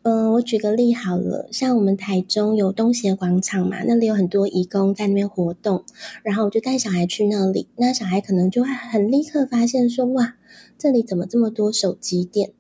[0.04, 5.84] 嗯、我举个例好了，像我们台中有东协广场嘛，那里有很多义工在那边活动，
[6.24, 10.36] 然后我就带小孩去那里，那小孩可能就会很立刻发现说，哇，
[10.78, 12.52] 这里怎么这么多手机店？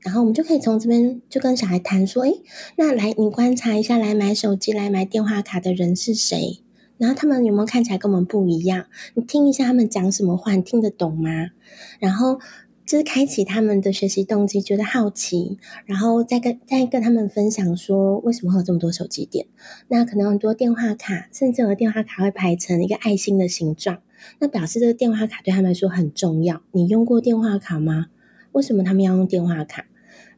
[0.00, 2.34] 然后我们就可以从这边就跟小孩谈说，哎，
[2.76, 6.60] 那来你观察一下，来买手机、来买电话卡的人是谁？
[6.98, 8.86] 然后他们有没有看起来跟我们不一样？
[9.14, 11.50] 你听一下他们讲什么话，你听得懂吗？
[11.98, 12.38] 然后
[12.84, 19.46] 就是开启他们的学习动机，觉得好奇，然后再跟再跟他们分享说，为什么会有这么多手机店？
[19.88, 23.98] 那可能很多电话卡，甚至有的电话卡会排成一个爱心的形状，
[24.38, 26.62] 那表示这个电话卡对他们来说很重要。
[26.72, 28.06] 你用过电话卡吗？
[28.52, 29.86] 为什么他们要用电话卡？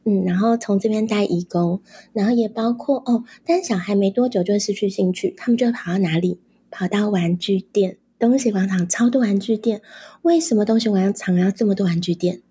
[0.05, 1.81] 嗯，然后从这边带义工，
[2.13, 6.39] 然后也包括哦，但小孩没多久就会失去兴趣，他们就会跑到哪里？
[6.71, 9.81] 跑到玩具店，东西广场超多玩具店。
[10.21, 12.41] 为什么东西广场要这么多玩具店？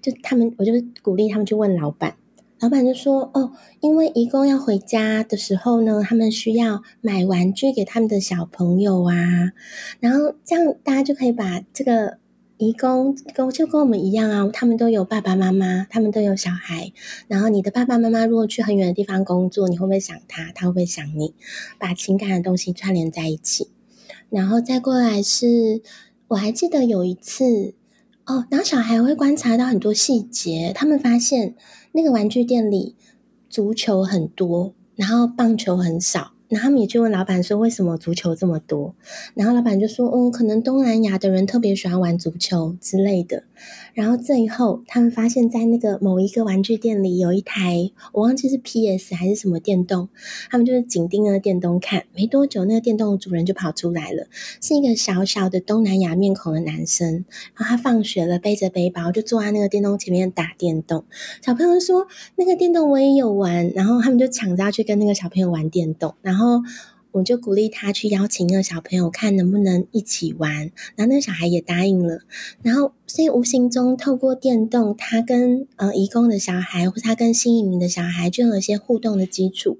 [0.00, 2.16] 就他们，我就鼓励他们去问老板。
[2.60, 9.52] 老板就说：“哦，因为一共要回家的时候呢，他们需要买玩具给他们的小朋友啊。
[10.00, 12.18] 然后这样大家就可以把这个
[12.56, 16.92] 移工跟就跟我们一样啊，他们都有爸爸妈妈，他们都有小孩。
[17.26, 20.52] 然后你的爸爸妈妈如果去很远的地方工作，你会不会想他？
[20.52, 21.34] 他会不会想你？
[21.78, 23.68] 把情感的东西串联在一起。
[24.30, 25.82] 然后再过来是，
[26.28, 27.74] 我还记得有一次
[28.24, 31.56] 哦，然后小孩会观察到很多细节，他们发现
[31.92, 32.94] 那个玩具店里
[33.50, 38.94] 足球很多，然后棒球很少。”然后他们也去问老板说：“为什么足球这么多？”
[39.34, 43.44] 然后老板就说：“嗯，可能东南亚的人特别喜欢玩足球之类的。”
[43.94, 50.08] 然后最后他们发现，在那个某一个玩具店里有一台，我忘记是 PS 还是什么电动，
[50.50, 52.04] 他们就是紧盯那个电动看。
[52.14, 54.26] 没多久，那个电动的主人就跑出来了，
[54.60, 57.24] 是一个小小的东南亚面孔的男生。
[57.54, 61.04] 然后他放学了，背着背包就坐在那个电动前面打电动。
[61.40, 66.60] 小朋友说：“那个电动我也有玩。”然后他们就抢着要去跟那个小朋友玩电动，然后。
[67.14, 70.72] 我就鼓励他去邀请那个小朋友，看能不能一起玩。
[70.96, 72.22] 然后那个小孩也答应了。
[72.60, 79.78] 然后所以无形中透过电动，他跟呃移工的小孩，或他跟新移民的小孩，就有一些互动的基础。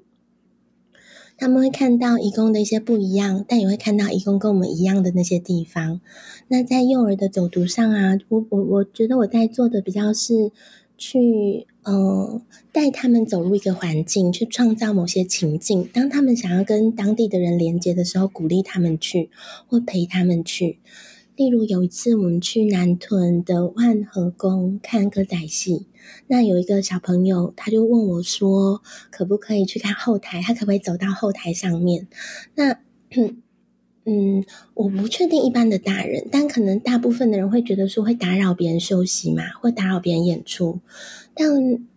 [1.37, 5.99] 他们会看到移工的一些不一样，但也会看到移工跟我们一样的那些地方。
[6.47, 10.53] 那在幼儿的走读上啊，我我我觉得我在做的比较是
[10.97, 15.87] 去呃，带他们走入一个环境，去创造某些情境。
[15.93, 19.29] 当他们想要跟当地的人连接的时候，鼓励他们去，
[19.67, 20.79] 或陪他们去。
[21.35, 25.85] 例如有一次，我们去南屯的万和宫看歌仔戏，
[26.27, 30.41] 那有一个小朋友，他就问我说：“可不可以去看后台？
[30.41, 32.07] 他可不可以走到后台上面？”
[32.55, 32.79] 那
[34.07, 34.45] 嗯，
[34.75, 40.79] 我不确定一般的大人，但可能大部分的人会觉得说会打扰别人休息嘛，会打扰别人演出。
[41.35, 41.49] 但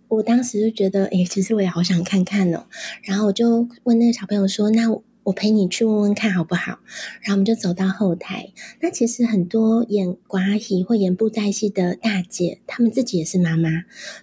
[0.08, 2.66] 我当时就觉得，哎，其实我也好想看看哦。
[3.02, 4.90] 然后我就问那个小朋友说：“那
[5.24, 6.78] 我陪你去问问看好不好？”
[7.22, 8.52] 然后我们就走到后台。
[8.80, 13.68] 那其实很多演寡戏或演布袋戏的大姐，她们自己也是妈妈，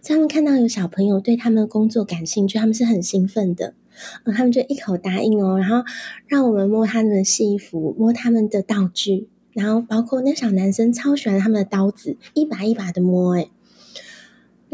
[0.02, 3.76] 所以他们看到有小朋友对他们的工作感兴趣，他们是很兴奋的。
[4.24, 5.86] 嗯，他们就一口答应哦，然后
[6.28, 13.52] 让我们摸他们的戏服，摸他们的道具，然后包括那小男生超喜欢他们的刀子，一把一把的摸，诶。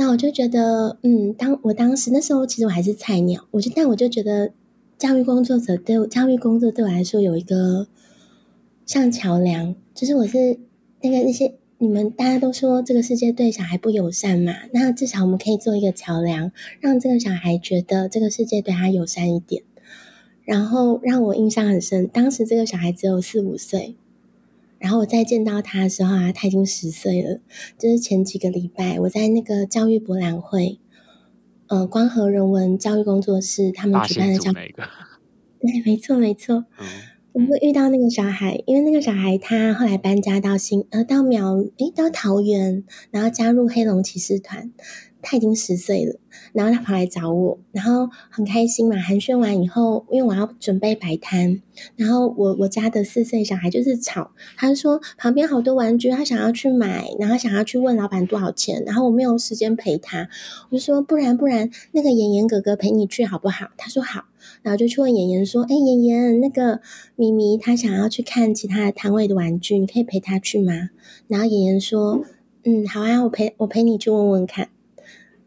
[0.02, 4.52] 那我就觉得，嗯，当我当时那时候其实我还是菜鸟，我就但我就觉得
[4.98, 7.86] 教育工作者对我教育工作对我来说有一个
[8.88, 10.58] 像桥梁，就是我是
[11.04, 11.54] 那个那些。
[11.78, 14.54] 你们大家都说这个世界对小孩不友善嘛？
[14.72, 19.62] 那至少我们可以做一个桥梁，让这个小孩觉得这个世界对他友善一点。
[20.44, 23.96] 然后让我印象很深，当时这个小孩只有四五岁，
[24.82, 27.40] 然后我再见到他的时候啊，他已经十岁了。
[27.78, 30.80] 就是前几个礼拜，我在那个教育博览会，
[31.68, 34.54] 呃，光和人文教育工作室他们举办的教育，
[35.60, 36.66] 对，没错，没错。
[36.80, 36.86] 嗯
[37.34, 44.70] 我们会遇到那个小孩，因为那个小孩他后来搬家到新呃到苗诶到桃园，然后加入黑龙骑士团。
[45.22, 46.20] 他已经十岁了，
[46.54, 48.98] 然后他跑来找我，然后很开心嘛。
[48.98, 51.62] 寒暄完以后，因为我要准备摆摊，
[51.96, 60.30] 然后我我家的四岁小孩就是吵，他说旁边好多玩具，他想要去买，然后想要去问老板多少钱，然后我没有时间陪他，
[60.70, 63.68] 我就说不然不然，那个妍妍哥哥陪你去好不好？
[63.78, 64.26] 他说好，
[64.62, 66.82] 然后就去问妍妍说，哎，妍妍，那个
[67.16, 70.90] 咪咪他想要去看其他的摊位的玩具，你可以陪他去吗？
[71.28, 72.24] 然后妍妍说，
[72.64, 74.70] 嗯，好啊，我陪我陪你去问问看。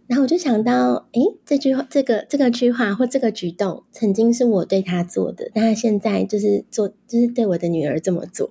[0.06, 8.50] 然后我就想到，诶，这句话，这个这个句话或这个举动，曾经是我对他做的，但他现在就是做，就是对我的女儿这么做，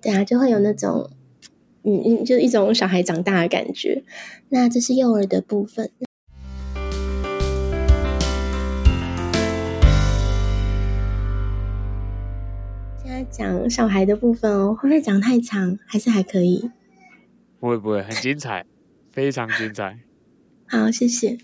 [0.00, 1.10] 对啊，就会有那种，
[1.82, 4.04] 嗯嗯，就一种小孩长大的感觉。
[4.50, 5.90] 那这是幼儿的部分。
[13.02, 15.76] 现在讲小孩的部分哦，会不会讲太长？
[15.86, 16.70] 还是还可以？
[17.58, 18.64] 不会不会，很精彩，
[19.10, 19.98] 非常精彩。
[20.70, 21.38] 好，谢谢。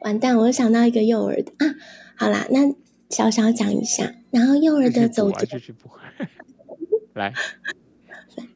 [0.00, 1.74] 完蛋，我又想到一个幼儿的啊。
[2.16, 2.74] 好啦，那
[3.10, 4.14] 小小讲一下。
[4.30, 5.38] 然后幼儿的走读，
[7.12, 7.34] 来，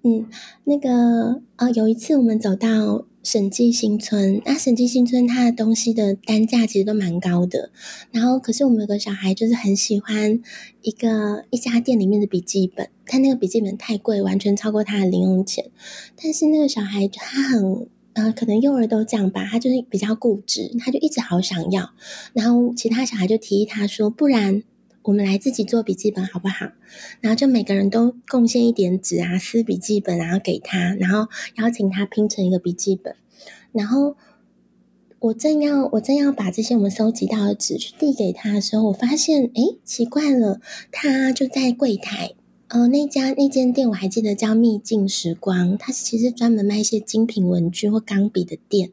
[0.03, 0.27] 嗯，
[0.65, 7.71] 那个呃，有一次我们走到审计新村，那审计新村它的东西的单价其实都蛮高的。
[8.11, 10.41] 然后，可是我们有个小孩就是很喜欢
[10.81, 15.71] 一个一家店里面的笔记本，他那个笔记本太贵，完全超过他的零用钱。
[16.17, 17.89] 但是那个小孩他很。
[18.15, 21.91] 呃，可能幼儿都这样吧，他就是比较固执，他就一直好想要。
[22.33, 24.63] 然后其他小孩就提议他说：“不然
[25.03, 26.71] 我们来自己做笔记本好不好？”
[27.21, 33.17] 然后就每个人都贡献一点纸啊，撕笔记本，然后给他，然后邀请他拼成一个笔记本。
[33.73, 34.17] 然后
[35.19, 40.61] 我正要我正要把这些我们收集到的纸去递给他的时候，我发现，诶，奇怪了，
[40.93, 42.35] 他就在柜台。
[42.69, 48.91] 呃，那家那间店我还记得叫秘境时光，它其实专门卖一些精品文具或钢笔的店。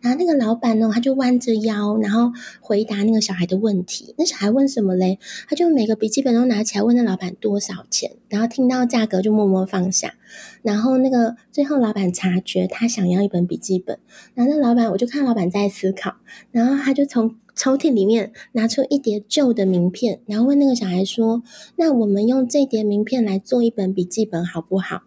[0.00, 4.14] 然后那个老板呢，他就弯着腰，然后回答那个小孩的问题。
[4.16, 5.18] 那小孩问什么嘞？
[5.48, 10.14] 他就每个笔记本都拿起来问那老板多少钱，然后听到价格就默默放下。
[10.62, 13.98] 然后那个最后老板察觉他想要一本笔记本，
[14.34, 16.14] 然后那老板我就看老板在思考，
[16.52, 17.34] 然后他就从。
[17.58, 21.42] 抽屉里面拿出一叠旧的名片，然后问那个小孩说
[21.74, 25.02] ：“那我们用这叠名片来做一本笔记本好不好？”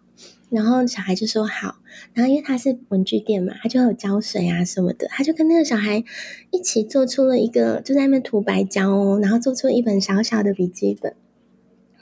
[0.50, 1.76] 然后小孩就说：“好。”
[2.12, 6.04] 然后因为他是文具店嘛，他就有胶水啊什么的，他就跟那个小孩
[6.50, 11.14] 一起做出了一个，就在那边涂白胶哦，然后做出一本小小的笔记本。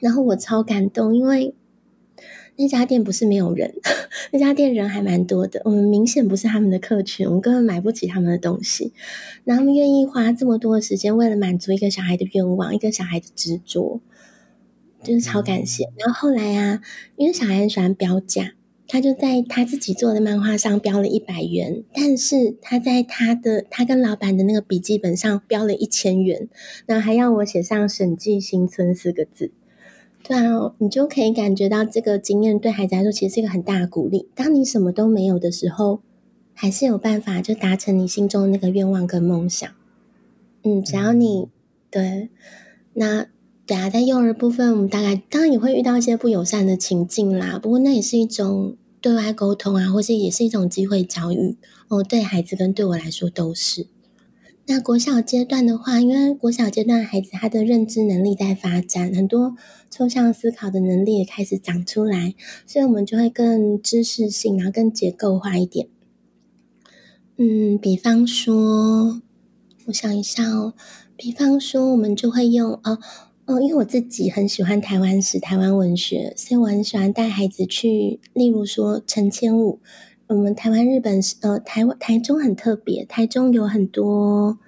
[0.00, 1.54] 然后我超感动，因为。
[2.60, 3.72] 那家店不是没有人，
[4.32, 5.62] 那家店人还蛮多的。
[5.64, 8.92] 我们明显不是他们的客群，我们根本买不起他们的东西。
[9.44, 14.02] 然后他们愿意花这么多的时间，为了满足一个小孩的愿望，一个小孩的执着，
[15.02, 15.84] 就是超感谢。
[15.96, 16.82] 然后后来啊，
[17.16, 18.52] 因为小孩很喜欢标价，
[18.86, 26.50] 他就在他自己做的漫画上标了一百元，但是他在他的他跟老板的那个笔记本上标了一千元，
[26.84, 29.50] 然后还要我写上“审计新村”四个字。
[30.22, 34.28] 对啊，你就可以感觉到这个经验对孩子来说其实是一个很大的鼓励。
[34.34, 36.00] 当你什么都没有的时候，
[36.54, 39.68] 还是有办法就达成你心中的那个愿望跟梦想。
[40.62, 41.48] 嗯，只要你
[41.90, 42.28] 对，
[42.92, 43.26] 那
[43.66, 47.58] 对啊，在幼儿部分，我们大概当然也会遇到一些不友善的情境啦。
[47.58, 51.56] 不过那也是一种对外沟通啊，或是也是一种机会教育
[51.88, 52.02] 哦。
[52.02, 53.86] 对孩子跟对我来说都是。
[54.70, 59.56] 那国小阶段的话，因为国小阶段孩子他的认知能力在发展，很多
[59.90, 62.36] 抽象思考的能力也开始长出来，
[62.68, 65.88] 所以我们就会更知识性，然后更结构化一点。
[67.36, 69.20] 嗯，比方说。
[69.86, 70.74] 我想一下哦，
[71.16, 73.00] 比方说，我们就会用哦
[73.46, 79.80] 哦，因为我自己很喜欢台湾史、台湾文学，所以我很喜欢带孩子去，例如说陈千武。
[80.30, 84.60] 我们台湾、日本呃，台湾台中很特别，台中有很多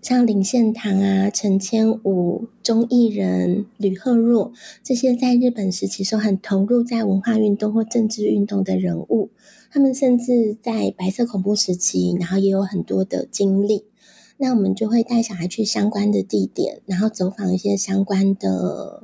[0.00, 9.28] 像林献堂啊、陈千武、钟义仁、吕赫若这些在日本时期时候很投入在文化运动或政治运动的人物，
[9.70, 13.84] 他们甚至在白色恐怖时期，然后也有很多的经历。
[14.38, 19.02] 那我们就会带小孩去相关的地点，然后走访一些相关的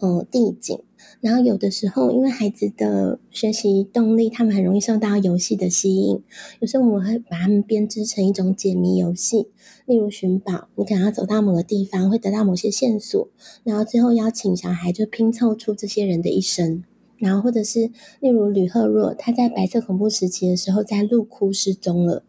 [0.00, 0.80] 呃地景。
[1.22, 6.20] 然后有的时候，因为孩子的学习动力，他们很容易受到游戏的吸引。
[6.58, 9.46] 有时候我们会把他们编织成一种解谜游戏，
[9.86, 13.28] 例如寻宝，你可能要走到某个地方，会得到某些线索，
[13.62, 16.82] 然后最后邀请小孩就拼凑出这些人的一生。
[17.18, 22.24] 然后或者是例如吕赫若，他在白色恐怖时期的时候，在鹿窟失踪了。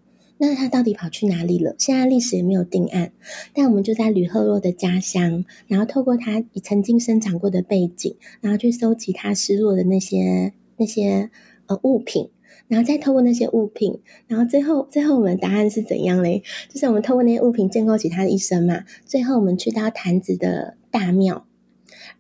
[0.46, 1.74] 那他到底跑去哪里了？
[1.78, 3.14] 现在历史也没有定案，
[3.54, 11.30] 但我们就在吕赫洛的家乡，然后透过他曾经生长过的背景，然后去搜集他失落的那些那些
[11.68, 12.30] 呃物品，
[12.68, 16.44] 然后再透过那些物品，然后最后最后我们的答案是怎样嘞？
[16.68, 18.84] 就是我们透过那些物品建构起他的一生嘛。
[19.06, 21.48] 最后我们去到潭子的大庙。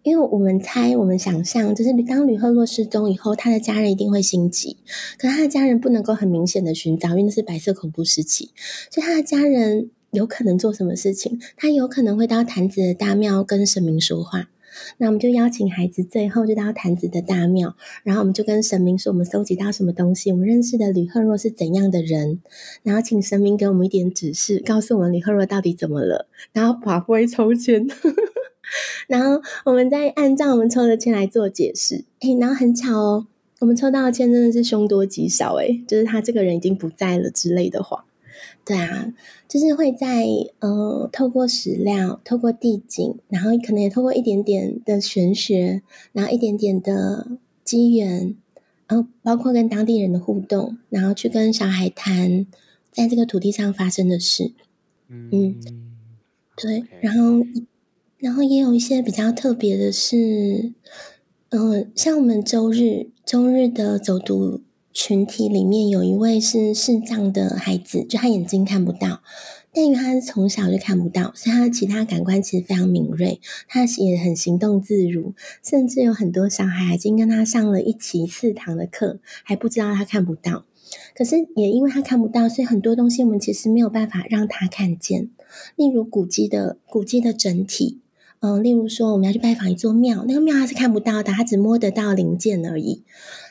[0.04, 4.76] 因为我们猜，我们想象，就是当吕赫若失踪以后，他的家人一定会心急，
[5.18, 8.51] 可他的家人不能够很明显的寻找，因为那是白色恐怖时期，
[8.91, 11.39] 所以他的家人有可能做什么事情？
[11.56, 14.49] 他有可能会到潭子的大庙跟神明说话。
[14.97, 22.41] 那我们就邀请孩子，最后就到潭子的大庙，然后我们就跟神明说，我们搜集到什么东西，我们认识的吕赫若是怎样的人，
[22.82, 27.88] 然后请神明给我们一点指示，告诉我们吕赫若到底怎么了，然后把会抽签。
[29.07, 33.28] 然后我们再按照我们抽的签来做解释，诶，然后很巧哦，
[33.59, 38.05] 我们抽到的签真的是凶多吉少，诶，就是他这个人已经不在了之类的话，
[38.66, 39.14] 对啊，
[39.47, 40.26] 就是会在
[40.59, 45.82] 呃透过史料、透过地景，然后可能也透过一点点的玄学，
[46.14, 47.28] 然后一点点的
[47.64, 48.36] 机缘，
[48.88, 52.47] 然后包括跟当地人的互动，然后去跟小孩谈
[52.91, 54.53] 在这个土地上发生的事，
[55.09, 55.55] 嗯，
[56.55, 57.45] 对，然后。
[58.24, 60.71] 然后也有一些比较特别的是，
[61.49, 64.61] 嗯、呃，像我们周日周日的走读
[64.93, 69.21] 群体里面，有一位是视障的孩子，就他眼睛看不到，
[69.74, 80.63] 但因为他从小就看不到，所以他其他感官其实非常敏锐，他也很行动自如，甚至有很多小孩已经跟他上了一期四堂的课，还不知道他看不到。
[81.13, 85.30] 可是也因为他看不到，所以很多东西我们其实没有办法让他看见，
[85.76, 87.99] 例如古迹的古迹的整体。
[88.45, 93.01] 嗯，例如说，我们要去拜访一座庙，那个庙他是看不到的，他只摸得到零件而已。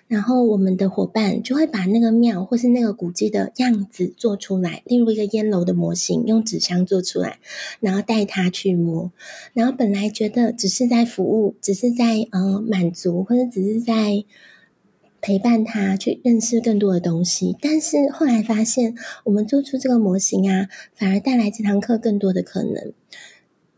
[0.07, 7.38] 然后我们的伙伴就会把那个庙或是那个古迹的样子做出来，例如一个烟楼的模型，用纸箱做出来，
[7.80, 9.11] 然后带他去摸。
[9.55, 14.22] 然后本来觉得只是在服务，只是在呃满足，或者只是在
[15.22, 22.93] 陪伴他去认识更多的东西，但是后来发现，我们做出这个模型啊，反而带来这堂课更多的可能。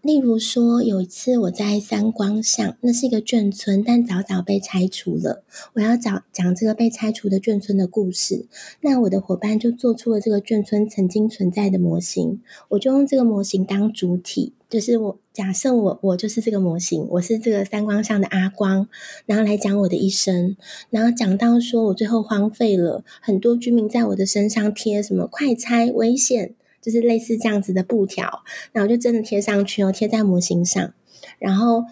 [0.04, 5.42] 例如说，有一次我在三光巷，那是一个眷村，但早早被拆除了。
[5.72, 8.44] 我要讲讲这个被拆除的眷村的故事。
[8.82, 18.86] 那我的伙伴就做出了这个眷村曾经存在的模型，我就用这个模型当主体，就是我假设我我就是这个模型，我是这个三光巷的阿光，
[19.24, 20.54] 然后来讲我的一生，
[20.90, 26.54] 然后讲到说我最后荒废了很多居民在我的身上贴什么快拆危险。
[26.84, 30.92] 就是类似这样子的布条，然后就真的贴上去哦，贴在模型上，
[31.38, 31.84] 然后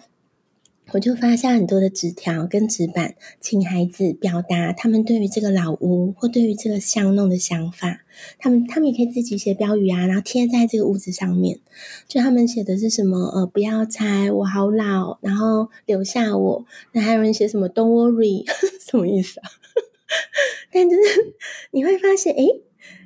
[0.91, 8.01] 我就发下很多的纸条跟纸板，请孩子表达他们对于这个老屋或对于这个巷弄的想法。
[8.37, 11.59] 他们他们也可以自己写标语啊，然后贴在这个屋子上面。
[12.07, 13.17] 就他们写的是什么？
[13.33, 16.65] 呃，不要拆，我好老，然后留下我。
[16.91, 18.45] 那还有人写什么？Don't worry，
[18.79, 19.49] 什么意思啊？
[20.71, 21.33] 但就是
[21.71, 22.61] 你会发现，诶。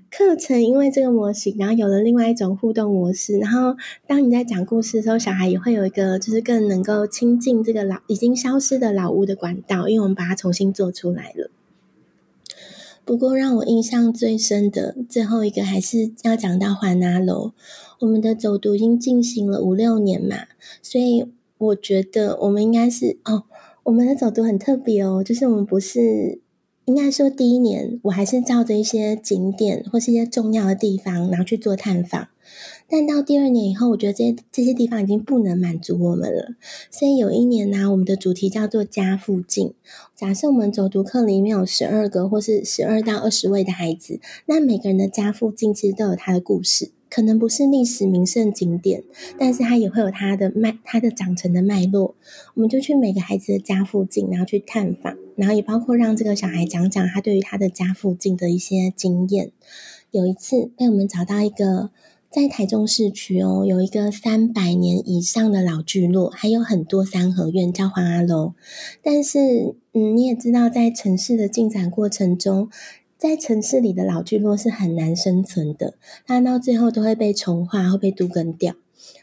[0.09, 3.37] 课程因为这个模型，然后有了另外一种互动模式。
[3.37, 3.75] 然后
[4.07, 11.51] 当你在讲故事的时候，小孩也会有一个就是更能够亲近这个老已经消失的老屋的管道，因为我们把它重新做出来了。
[13.03, 17.51] 不过让我印象最深的最后一个，还是要讲到环阿楼。
[17.99, 20.47] 我们的走读已经进行了五六年嘛，
[20.81, 21.25] 所以
[21.57, 23.43] 我觉得我们应该是哦，
[23.83, 26.39] 我们的走读很特别哦，就是我们不是。
[26.87, 32.29] 应该说，第一年我还是照着一些景点或是一些重要的地方，然后去做探访。
[32.87, 36.55] 但到第二年以后，我觉得这些这些地方已经不能满足我们了。
[36.89, 39.73] 所以有一年呢，我们的主题叫做“家附近”。
[40.15, 46.91] 假设我们走读课里面有十二个或是十二到二十位的孩子，那每个人的家附近其实都有他的故事。
[47.09, 49.03] 可能不是历史名胜景点，
[49.37, 52.15] 但是它也会有它的脉，它的长成的脉络。
[52.53, 59.51] 我们就去每个孩子的家附近，然后去探访，然后也包括让这个小孩讲讲他对于他的家附近的一些经验。
[60.11, 61.91] 有一次被我们找到一个
[62.29, 68.53] 在台中市区哦，有一个三百年以上的老聚落，还有很多三合院叫黄阿楼。
[69.01, 72.69] 但是，嗯，你也知道，在城市的进展过程中。
[73.17, 75.95] 在城市里的老聚落是很难生存的，
[76.25, 78.75] 它到最后都会被重化，会被都根掉。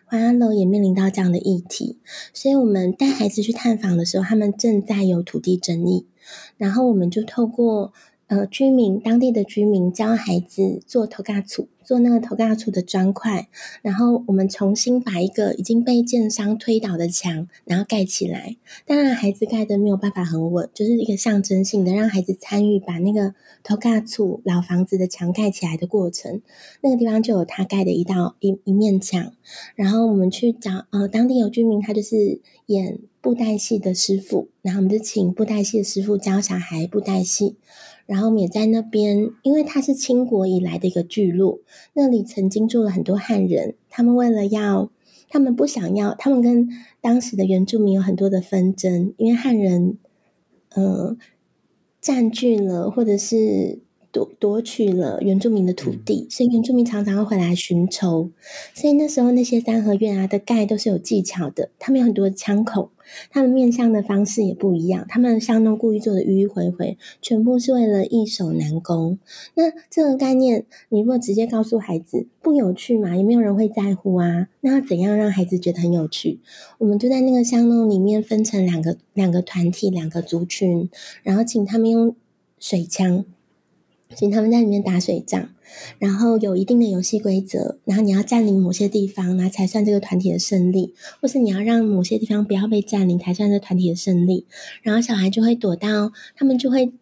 [0.07, 1.99] 淮安楼也面临到这样的议题，
[2.33, 6.07] 所以我们带孩子去探访的时候，他们正在有土地争议，
[6.57, 7.93] 然后我们就透过。
[8.27, 13.49] 呃，居民当地的居民教孩子做头嘎厝，做那个头家厝的砖块，
[13.83, 18.57] 然后我们重新把一个已经被建商推倒的墙，然后盖起来。
[18.87, 26.41] 当然，孩子盖的没有办法很稳，就是一个象征性的，让孩子参与把那个头家厝老房子的墙盖起来的过程。
[26.81, 29.33] 那个地方就有他盖的一道一一面墙，
[29.75, 37.57] 然后我们去找呃当地有居民，他就是演布袋戏的师傅，然后我们就请布袋戏的师傅教小孩布袋戏。
[38.07, 41.61] 然后也在那边，因为它是清国以来的一个聚落，
[41.95, 43.75] 那里曾经住了很多汉人。
[43.89, 44.91] 他们为了要，
[45.29, 46.69] 他们不想要，他们跟
[47.01, 49.99] 当时的原住民有很多的纷争，因为汉人，
[50.75, 51.17] 呃，
[52.01, 53.81] 占据了或者是
[54.15, 58.31] 夺夺取了原住民的土地，所以原住民常常会回来寻仇。
[58.73, 62.93] 所以那时候那些三合院啊的盖都是有技巧的，他们有很多的枪口。
[63.31, 69.19] 他们面向的方式也不一样，他们巷弄故意做的迂迂回回，全部是为了易守难攻。
[69.55, 74.49] 那这个概念，你如果直接告诉孩子不有趣嘛，也没有人会在乎啊。
[74.61, 76.41] 那要怎样让孩子觉得很有趣？
[76.79, 80.89] 我们就在那个巷弄里面分成两个两个团体、两个族群，
[81.23, 82.17] 然后请他们用
[82.59, 83.27] 水枪，
[84.17, 85.51] 请他们在里面打水仗。
[85.99, 94.47] 然后有一定的游戏规则，然后你要占领某些地方，那才算这个团体的胜利；或是你要让某些地方不要被占领，才算这团体的胜利。
[94.83, 96.93] 然后小孩就会躲到，他们就会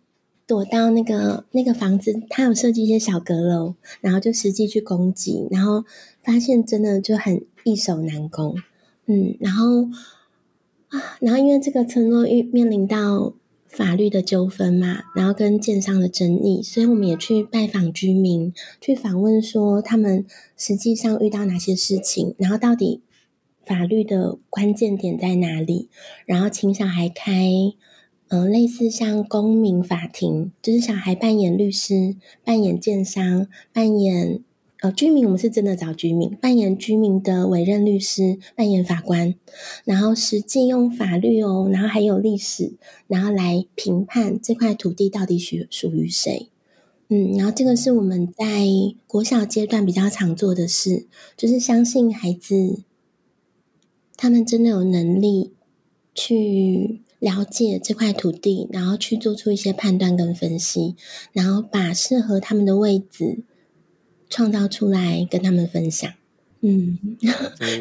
[0.47, 5.85] 躲到那个那个房子，他有设计一些小阁楼，然后就实际去攻击，然后
[6.23, 8.57] 发现真的就很易守难攻。
[9.05, 9.83] 嗯，然后
[10.89, 13.35] 啊，然后因为这个村落遇面临到。
[13.73, 20.27] 法律的纠纷嘛，然后跟建商的争议，所以我们也去拜访居民，去访问说他们
[20.59, 23.01] 实际上遇到哪些事情，然后到底
[23.65, 25.89] 法律的关键点在哪里，
[26.27, 27.33] 然后请小孩开，
[28.29, 34.45] 嗯、呃，类似像公民法庭，就是小孩扮演律师，扮演建商，扮演。
[34.83, 39.37] 呃，居民我们是真的找居民扮演居民的委任律师，扮演法官，
[39.85, 42.73] 然后实际用法律哦，然后还有历史，
[43.07, 46.49] 然后来评判这块土地到底属属于谁。
[47.07, 48.67] 嗯，然后这个是我们在
[49.07, 51.07] 国小阶段比较常做的事，
[51.37, 52.81] 就是相信孩子，
[54.17, 55.53] 他们真的有能力
[56.13, 60.97] 去了解这块土地，然后去做出一些判断跟分析，
[61.33, 63.45] 然后把适合他们的位置。
[64.33, 66.11] 创造出来跟他们分享，
[66.63, 66.99] 嗯，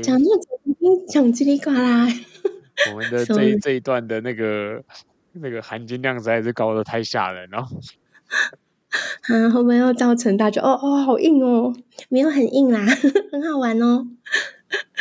[0.04, 2.06] 讲那么久，讲叽里呱啦。
[2.92, 4.84] 我们的这一这一段的那个
[5.32, 7.60] 那个含金量实在是高的太吓人了。
[9.30, 11.74] 啊，会不会又造成大家哦哦好硬哦？
[12.10, 12.86] 没有很硬啦，
[13.32, 14.06] 很好玩哦。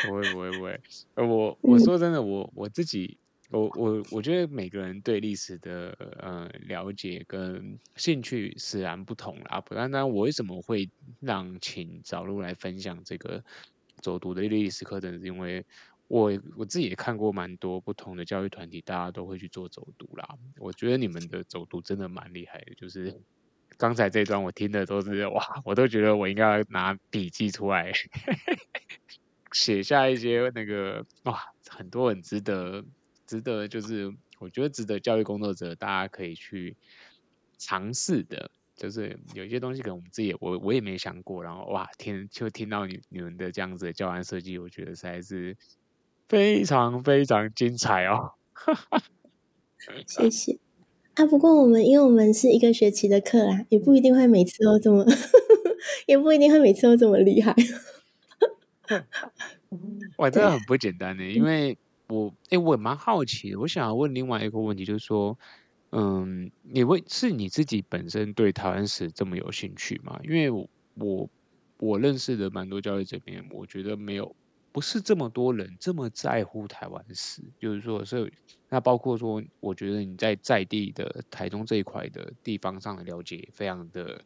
[0.06, 0.80] 不会不会不会，
[1.14, 3.18] 呃，我我说真的，我我自己。
[3.50, 5.90] 我我我觉得每个人对历史的
[6.20, 9.60] 呃了解跟兴趣使然不同啦。
[9.60, 10.88] 不然呢，我为什么会
[11.18, 13.42] 让请找路来分享这个
[14.00, 15.18] 走读的历史课程？
[15.18, 15.66] 是因为
[16.06, 20.36] 我我自己也看过蛮多不同的教育团体，大家都会去做走读啦。
[20.58, 22.74] 我觉得你们的走读真的蛮厉害的。
[22.76, 23.20] 就是
[23.76, 27.92] 刚才这段我听的都是哇，我都觉得我应该拿笔记出来，
[29.50, 31.36] 写下一些那个哇，
[31.68, 32.84] 很多很值得。
[33.30, 36.76] 值得就是，我觉得值得教育工作者大家可以去
[37.58, 45.56] 尝试的，就是有一些东西可能我们自己也我我也没想过，然后哇，听就听到你你们的这样子的教案设计，我觉得实在是
[46.28, 48.32] 非常非常精彩哦。
[50.08, 50.58] 谢谢。
[51.14, 55.06] 啊，不过我们因为我们是一个学期的课啦，也不一定会每次都这么，
[56.08, 57.54] 也不一定会每次都这么厉害。
[60.18, 61.78] 哇，这个很不简单呢，因为
[62.10, 65.38] 我哎，我蛮好奇，我想问另外一个问题，就是说，
[65.92, 70.18] 嗯，你会是你自己本身对台湾史这么有兴趣吗？
[70.24, 71.30] 因为我我
[71.78, 74.36] 我认识的蛮多教育这边，我觉得没有。
[74.72, 78.32] 不是这么多人这么在乎台湾史，就是说，所以
[78.68, 84.24] 那包括说，我觉得你在在地的台中这一块的地方上的了解非常的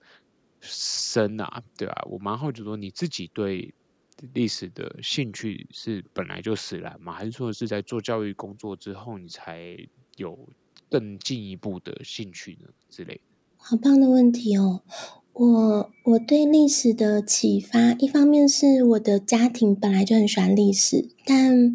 [0.61, 1.95] 深啊，对吧？
[2.11, 3.75] 我蛮好奇说，你自己对
[4.33, 7.13] 历史的兴趣是本来就使然吗？
[7.13, 9.77] 还是说是在做教育工作之后，你才
[10.17, 10.39] 有
[10.91, 12.69] 更进一步的兴趣呢？
[12.89, 13.21] 之类的？
[13.57, 14.83] 好棒的问题哦。
[15.33, 21.75] 我我对历史的启发，一方面是我的家庭本来就很喜欢历史，但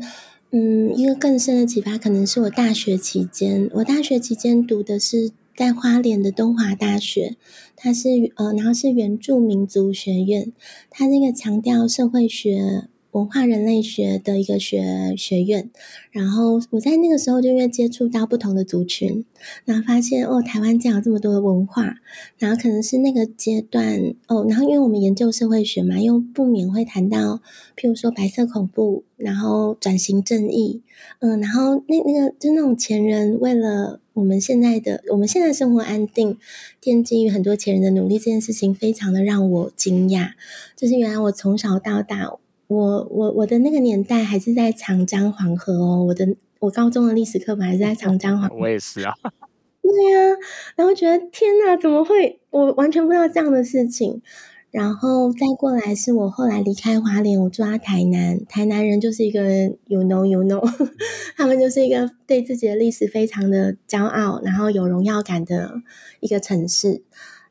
[0.51, 7.35] 嗯，一个更深的启发可能是我大学期间，我大学期间读的是在花莲的东华大学，
[7.75, 10.53] 它是呃，然后是原住民族学院，
[10.89, 12.87] 它那个强调社会学。
[13.11, 15.71] 文化人类学的一个学学院，
[16.11, 19.25] 然后我在那个时候就越接触到不同的族群，
[19.65, 21.95] 然后发现哦，台湾竟然有这么多的文化，
[22.37, 27.41] 然后可能是那个阶段哦，然后因为我们研究社会学嘛，又不免会谈到，
[27.75, 30.83] 譬如说白色恐怖，然后转型正义，
[31.17, 36.37] 嗯，然后那那个就那种前人为了我们现在的我们现在生活安定，
[36.83, 40.31] 奠基于很多前人的努力，这件事情非常的让我惊讶，
[40.75, 42.33] 就是原来我从小到大。
[42.67, 48.55] 我我我的那个年代还是在长江黄河哦，我的我高中的历史课本还是在长江黄河。
[48.59, 49.13] 我也是啊。
[49.81, 50.37] 对呀、啊，
[50.75, 52.39] 然后觉得天哪，怎么会？
[52.51, 54.21] 我完全不知道这样的事情。
[54.71, 58.45] 然后再过来是我后来离开华联，我住在台南。
[58.45, 60.63] 台南人就是一个 you know you know，
[61.35, 65.81] 他们就是一个对自己的历史非常的骄傲，然后有荣耀感的
[66.19, 67.01] 一个城市。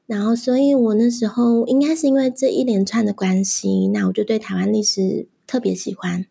[0.07, 6.25] 然后，所以我那时候应该是因为这一连串的关系，那我就对台湾历史特别喜欢。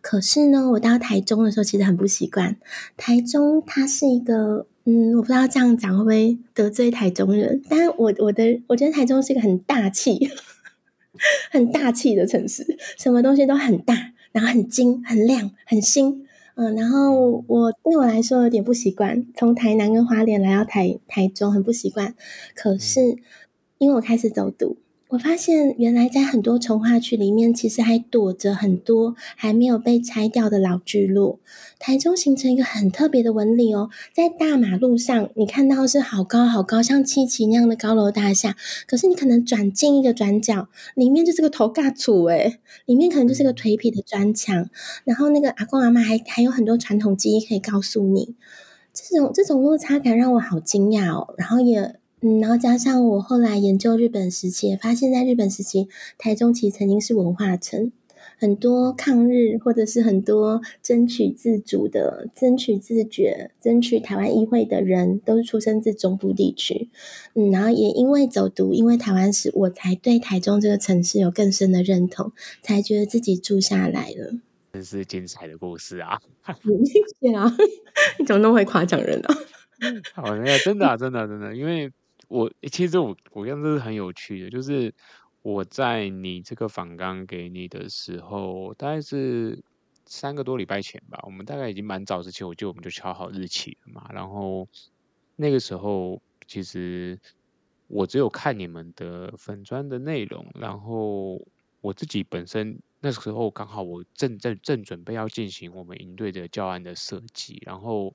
[0.00, 2.56] 可是呢，我到台中的时候其实很不习惯。
[2.96, 10.28] 台中它是一个，嗯，我不知道这样讲会不会得罪台中人，但我我的我觉得台中是一个很大气、
[11.52, 16.26] 很大气的城市，什么东西都很大，然后很精、很亮、很新。
[16.56, 22.16] 嗯，然后我对我来说有点不习惯，从台南跟花莲来到台台中很不习惯。
[22.56, 23.16] 可是
[23.78, 24.76] 因为我开始走读，
[25.10, 31.40] 我发现原来在很多重划区里面，其实还躲着很多还没有被拆掉的老聚落。
[31.80, 38.54] 台中形成一个很特别的纹理哦，在大马路上，你看到是好高好高，像七期那样的高楼大厦。
[38.86, 44.70] 可是你可能转进一个转角，里面就是个头盖土诶，里面可能就是个颓圮的砖墙。
[45.02, 48.36] 然后那个阿公阿妈还还有很多传统记忆可以告诉你。
[48.92, 51.34] 这种这种落差感让我好惊讶哦。
[51.36, 57.92] 然后也嗯，然后加上我后来研究日本时期，也发现在日本时期，台中其实曾经是文化城。
[58.38, 66.88] 很多抗日，或者是很多争取自主的、争取自觉、争取台湾议会的人，都是出生自中部地区。
[67.34, 74.38] 嗯，然后也因为走读，因为台湾史，我才对台中这个城市有更深的认同，才觉得自己住下来了。
[74.72, 76.18] 真是精彩的故事啊！
[76.86, 77.54] 谢谢啊，
[78.18, 79.34] 你怎么那么会夸奖人啊？
[80.14, 81.90] 好，那真的啊，真的，真的，因为
[82.30, 84.94] 我其实我我跟这是很有趣的，就是。
[85.42, 89.64] 我在你这个访纲给你的时候，大概是
[90.04, 91.18] 三个多礼拜前吧。
[91.22, 94.06] 我们大概已经蛮早之前，我就我们就敲好日期了嘛。
[94.12, 94.68] 然后
[95.36, 97.18] 那个时候，其实
[97.86, 100.46] 我只有看你们的粉砖的内容。
[100.54, 101.40] 然后
[101.80, 107.62] 我自己本身那时候刚好我正正正准备要进行我们营队的教案的设计。
[107.64, 108.14] 然后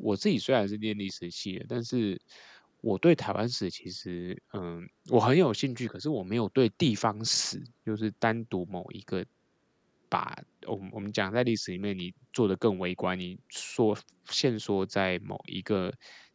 [0.00, 2.18] 我自己虽然是念历史系的，但是。
[2.82, 9.24] 我对台湾史其实，嗯，我很有兴趣，可是我没有对地方史，就是单独某一个
[10.08, 13.96] 把，我们我们讲在历史里面，你做的更微观，你说
[14.30, 15.92] 限缩在某一个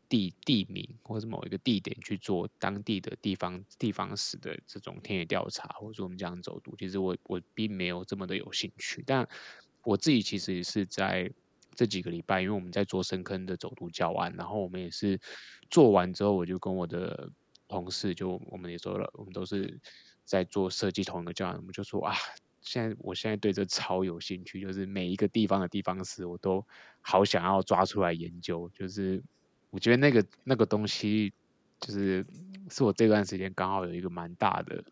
[0.07, 9.27] 地地名或者某一个地点去做当地的地方地方史的这种田野调查，或者说我们讲走读，其实我我并没有这么的有兴趣，但
[9.83, 11.31] 我自己其实是在。
[11.75, 15.19] 这几个礼拜，因为我们在做深坑的走读教案，然后我们也是
[15.69, 17.29] 做完之后，我就跟我的
[17.67, 19.79] 同事，就我们也说了，我们都是
[20.23, 22.15] 在做设计同一个教案，我们就说啊，
[22.61, 26.65] 现在我现在对这超有兴趣，就是每一个地方的地方史，我都
[27.01, 29.21] 好想要抓出来研究，就是
[29.69, 31.33] 我觉得那个那个东西，
[31.79, 32.25] 就是
[32.69, 34.83] 是我这段时间刚好有一个蛮大的。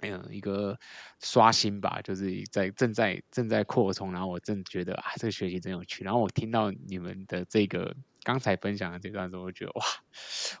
[0.00, 0.78] 嗯，一个
[1.20, 6.04] 刷新吧，就是在正在正在扩充，然后我正觉得啊，这个学习真有趣。
[6.04, 9.84] 然后我听到你们的这个刚才分享的这段时候，我觉得哇，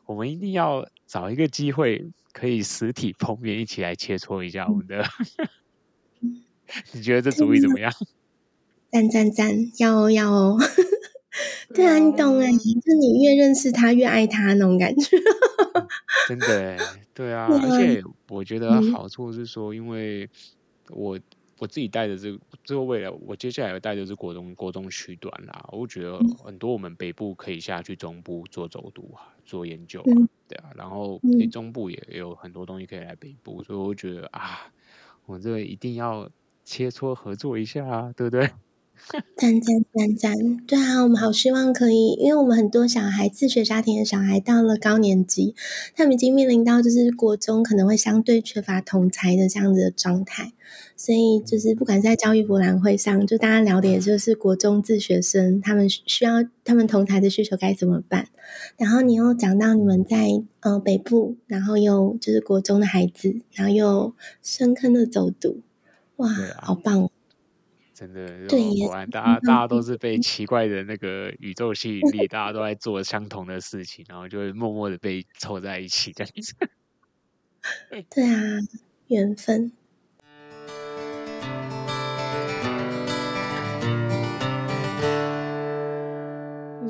[0.06, 5.04] 我们一定要找一个机会，可以实体碰面，一起来切磋一下我们的。
[6.92, 7.92] 你觉得这主意怎么样？
[8.90, 10.58] 赞赞赞，要哦要哦。
[11.74, 15.18] 对啊，你懂哎，就你越认识他，越爱他那种感觉。
[16.28, 16.76] 真的，
[17.14, 20.28] 对啊，而且我觉得好处是说，因为
[20.90, 21.18] 我。
[21.58, 25.66] 我自己带的这个，这个未来我接下来要带的是国中国中区段啦。
[25.72, 30.12] 我觉得很多我们北部可以下去中部做走读啊，做研究啊，
[30.46, 30.70] 对啊。
[30.76, 34.70] 然后你中部也有很多东西可以来北部，所以我觉得啊，
[35.24, 36.30] 我们这个一定要
[36.62, 38.50] 切磋合作一下啊，对不对？
[39.36, 45.54] 赞赞赞赞，对啊，我们好希望可以，因为我们很多小孩自学家庭的小孩到了高年级，
[45.94, 50.52] 他们已经面临到就是国中可能会相对缺乏同才的这样子的状态，
[50.96, 58.26] 所以就是不管在教育博览会上，就大家聊的也就是国中自学生他们需要他们同才的需求该怎么办，
[58.76, 65.60] 然后你又讲到你们在呃北部，然后又就是国中的孩子，然后又深坑的走读，
[66.16, 66.28] 哇，
[66.60, 67.08] 好棒！
[67.96, 68.28] 真的，
[68.86, 76.54] 果然大家大家都是被奇怪的那个宇宙吸引力，大家都在做相同的事情，然后就会默默的被凑在一起这样子。
[78.14, 78.60] 对啊，
[79.06, 79.72] 缘分。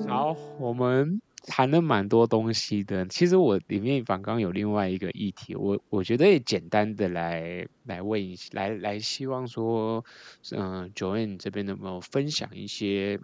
[0.09, 1.21] 好，我们。
[1.47, 10.05] 谈了蛮多东西的，其实我里面反刚有另外一个议题，我我觉得也简单的来来问一下，来来希望说，
[10.51, 13.19] 嗯、呃，Joanne 这边能不能分享一些，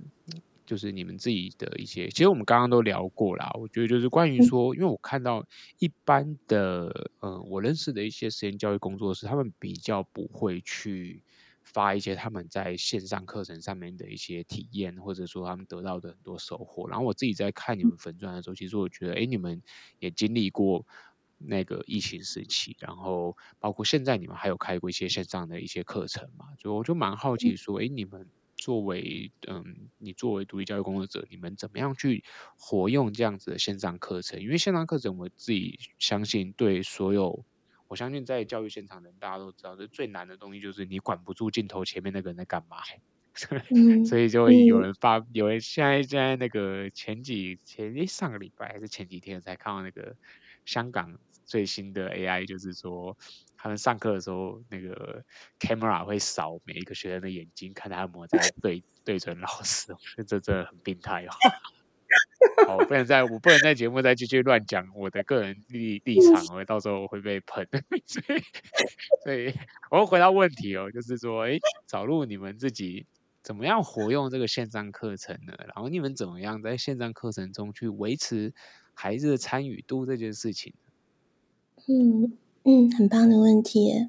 [0.64, 5.44] 就是你们自己的一些，其实我们刚刚都聊过啦，我觉得就是关于说，因为我看到
[5.80, 11.22] 一般的，嗯、呃，我认识的一些实验教育工作室，他们比较不会去。
[11.64, 16.88] 发一些他们在线上课程上面的一些体验，或者说他们得到的很多收获。
[16.88, 19.62] 然后我自己在看你们粉钻的时候，其实我觉得，哎，你们
[19.98, 20.86] 也经历过
[21.38, 26.46] 那个疫情时期，然后包括现在你们还有开过一些线上的一些课程嘛？
[26.60, 32.22] 所以我就蛮好奇说，哎，你们作为嗯，你作为独立教育工作者，你们怎么样去
[32.58, 34.40] 活用这样子的线上课程？
[34.40, 37.44] 因为线上课程，我自己相信对所有。
[37.92, 42.78] 我相信在教育现场的人，大家都知道，这最难的东西就是你管不住镜头前面那个人在干嘛，
[44.08, 50.16] 所以就会有人发，有人现在现在那个前几前一上个礼拜还是前几天才看到那个
[50.64, 53.14] 香港最新的 AI，就是说
[53.58, 55.22] 他们上课的时候那个
[55.60, 59.94] camera 会扫每一个学生的眼睛，看他有没有在对对准老师，
[60.26, 61.30] 这真的很病态哦。
[62.66, 67.66] 好，我不能在我不能在节目再继续乱讲我的个人立立场，我到时候会被喷。
[68.06, 68.40] 所以，
[69.24, 69.54] 所以
[69.90, 73.06] 我会回到问题哦，就是说，哎，小鹿你们自己
[73.42, 75.54] 怎么样活用这个线上课程呢？
[75.58, 78.52] 然后你们怎么样在线上课程中去维持
[78.94, 80.74] 孩子的参与度这件事情？
[81.88, 84.08] 嗯嗯，很棒的问题。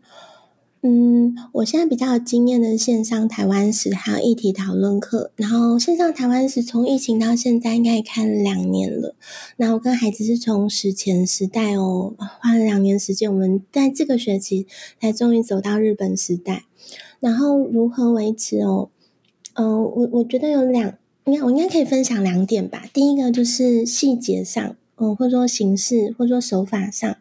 [0.86, 9.15] 嗯，我现在比较有经验的线上台湾史还有议题讨论课，然后线上台湾史从疫情到现在应该也看了两年了。
[9.55, 14.67] 那我跟孩子是从史前时代哦，花了两年时间，我们在这个学期
[14.99, 16.65] 才终于走到日本时代。
[17.21, 18.89] 然后如何维持哦？
[19.53, 22.84] 嗯、我我觉得有两，应该我应该可以分享两点吧。
[22.91, 24.75] 第一个就是细节上。
[24.95, 27.17] 嗯，或者说形式，或者说手法上，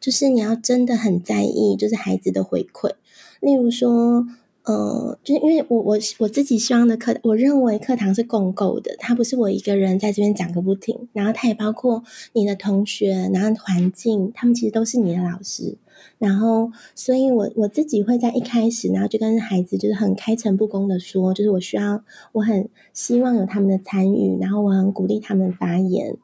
[0.00, 2.92] 就是你要真的很在意，就是孩子的回馈。
[3.40, 4.26] 例如说，
[4.64, 15.76] 呃，就是因为我我我自己希望的课，我认为课堂是共构的，它不是我一个人在这边讲个不停，然后它也包括你的同学，然后环境，他们其实都是你的老师。
[16.18, 26.16] 然后，所以我我自己会在一开始，然后就跟孩子就是很开诚布公的说，就是我需要，我很希望有他们的参与，然后我很鼓励他们发言。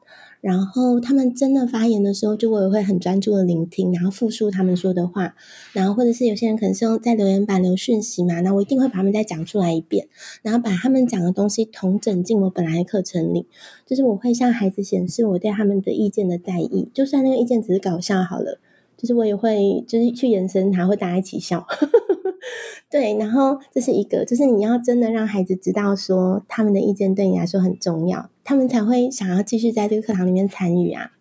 [0.43, 5.35] 然后他们真的发言的时候，就我也会很专注的聆听，然后复述他们说的话，
[5.71, 10.09] 然后或者是有些人可能是用在留言板留讯息嘛，那我一定会把他们再讲出来一遍，
[10.41, 13.47] 然后把他们讲的东西同整进我本来的课程里，
[13.85, 18.59] 就是我会向孩子显示我对他们的意见的在意，就算那个意见只是搞笑好了，
[18.97, 21.65] 就是我也会就是去延伸他，会大家一起笑。
[22.91, 31.11] 对，然后这是一个，就是你要真的让孩子知道说他们的意见对你来说很重要，他们才会想要继续在这个课堂里面参与啊。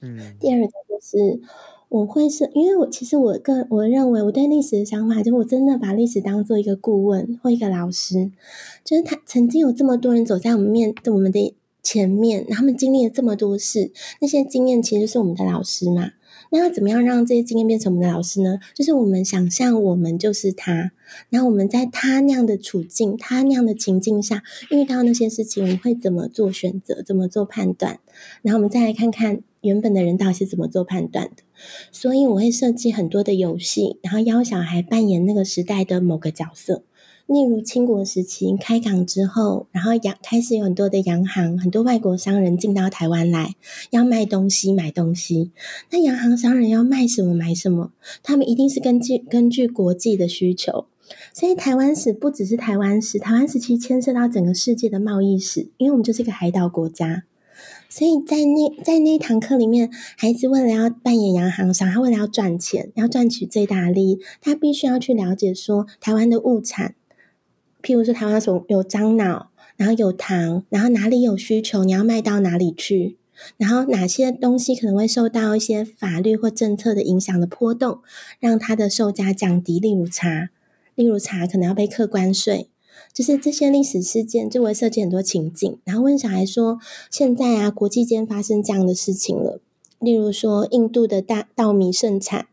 [0.00, 1.40] 嗯，第二个就是
[1.88, 8.32] 我会是因为我其实我个我认为我对历史的想法，就是我真的把历史当做一个顾问或一个老师，
[8.84, 16.12] 就是他曾经有这么多人走在我们面我们的前面，他们经历了这么多事，那些经验其实是我们的老师嘛。
[16.52, 18.58] 那要怎么样让这些经验变成我们的老师呢？
[18.74, 20.92] 就是我们想象我们就是他，
[21.30, 28.00] 然后我们在他那样的处境、他那样的情境下遇到那些事情，我们会怎么做选择、怎么做判断？
[28.42, 31.42] 然后我们再来看看原本的人到底是怎么做判断的。
[31.90, 36.82] 所以我会设计很多的游戏，然后邀小孩扮演那个时代的某个角色。
[37.26, 43.54] 例如清国时期开港之后，然后洋开始有很多的洋行，很多外国商人进到台湾来，
[43.90, 45.50] 要卖东西、买东西。
[45.90, 47.92] 那洋行商人要卖什么买什么，
[48.22, 50.86] 他们一定是根据根据国际的需求。
[51.32, 57.24] 所以台湾史不只是台湾史，台湾时期牵涉到整个世界的贸易史，因为我们就是一个海岛国家。
[57.88, 66.94] 所以在那在那一堂课里面，孩子为了要扮演洋行商，他为了要赚钱，要赚取最大利益，他必须要去了解说台湾的物产。
[67.82, 73.16] 譬如说，台湾有有樟脑，然后有糖，然后哪里有需求，你要卖到哪里去？
[73.56, 77.98] 然后哪些东西可能会受到一些法律或政策的影响的波动，
[78.38, 79.80] 让它的售价降低？
[79.80, 80.50] 例如茶，
[80.94, 82.68] 例如茶可能要被课关税，
[83.12, 86.78] 就是这些历史事件就会设计很多情境，然后问小孩说：
[87.10, 89.58] 现在啊，国际间发生这样的事情了，
[89.98, 92.46] 例如说印度的大稻米盛产，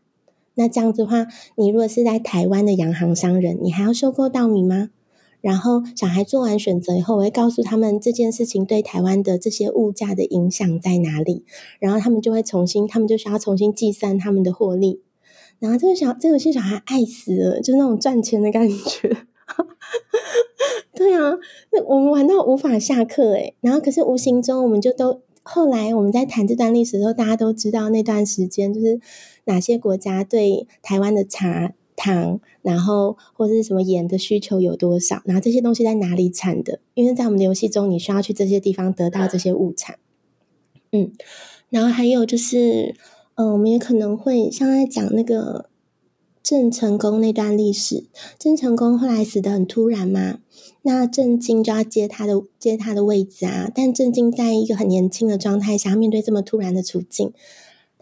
[0.54, 4.90] 那这样子的话，你如果是在台湾的洋行商人，你还要收购稻米吗？
[5.40, 11.44] 然后小孩做完选择以后，我会告诉他们这件事情对台湾的这些物价的影响在哪里，
[11.78, 15.02] 然后他们就会重新，他们就需要重新计算他们的获利。
[15.58, 19.26] 然后这个小这个些小孩爱死了，就那种赚钱的感觉。
[20.94, 21.32] 对啊，
[21.72, 29.00] 那我们玩到无法下课诶，然后可是无形中我们就都后来我们在谈这段历史的时候，大家都知道那段时间就是
[29.44, 31.72] 哪些国家对台湾的茶。
[32.02, 35.20] 糖，然后或是什么盐的需求有多少？
[35.26, 36.80] 然后这些东西在哪里产的？
[36.94, 39.98] 因为在我们的游戏中，你需要去这些地方得到这些物产。
[40.92, 41.12] 嗯，
[41.68, 42.94] 然后还有就是，
[43.34, 45.68] 嗯、我们也可能会像在讲那个
[46.42, 48.04] 郑成功那段历史。
[48.38, 50.40] 郑成功后来死得很突然嘛，
[50.82, 53.70] 那郑经就要接他的接他的位置啊。
[53.74, 57.32] 但郑经在一个很年轻的状态下，面对这么突然的处境。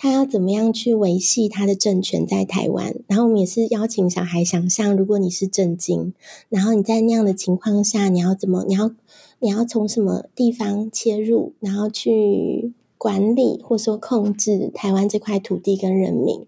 [0.01, 2.95] 他要怎么样去维系他的政权在台湾？
[3.09, 6.15] 然后我们也是邀请小孩想象，如果你是郑经，
[6.49, 8.65] 然后你在那样的情况下，你要怎么？
[8.69, 8.93] 你要
[9.41, 16.47] 你要从什么地方切入，然后去管理或说控制台湾这块土地跟人民？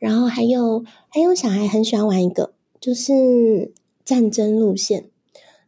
[0.00, 3.72] 然后还有还有小孩很喜欢玩一个，就是
[4.04, 5.04] 战争路线，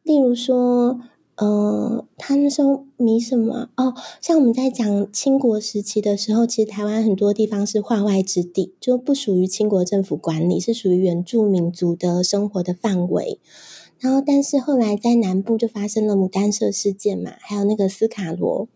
[0.03, 1.01] 例如说。
[1.39, 3.95] 呃，他那时候迷什么哦？
[4.20, 13.39] 像我们在讲清国时期的时候，其实台湾很多地方是化外之地，就不属于清国政府管理，是属于原住民族的生活的范围。
[14.01, 18.68] 然后，但是后来在南部就发生了牡丹社事件嘛，还有那个斯卡罗，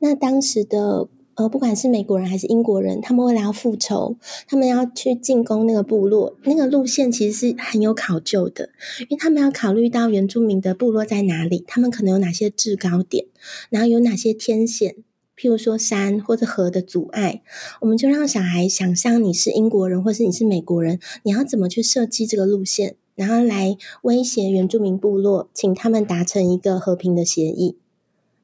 [0.00, 1.08] 那当时的。
[1.38, 4.16] 呃，不管是美国人还是英国人，他们为了要复仇，
[4.48, 8.70] 他们要去进攻那个部落，那个路线其实是很有考究的，
[9.02, 13.26] 因为他们要考虑到原住民的部落在哪里，他们可能有哪些制高点，
[13.70, 14.96] 然后有哪些天险，
[15.36, 17.42] 譬如说山或者河的阻碍，
[17.82, 27.76] 我们就让小孩想象你是英国人或是你是美国人，你要怎么去设计这个路线，然后来威胁原住民部落，请他们达成一个和平的协议。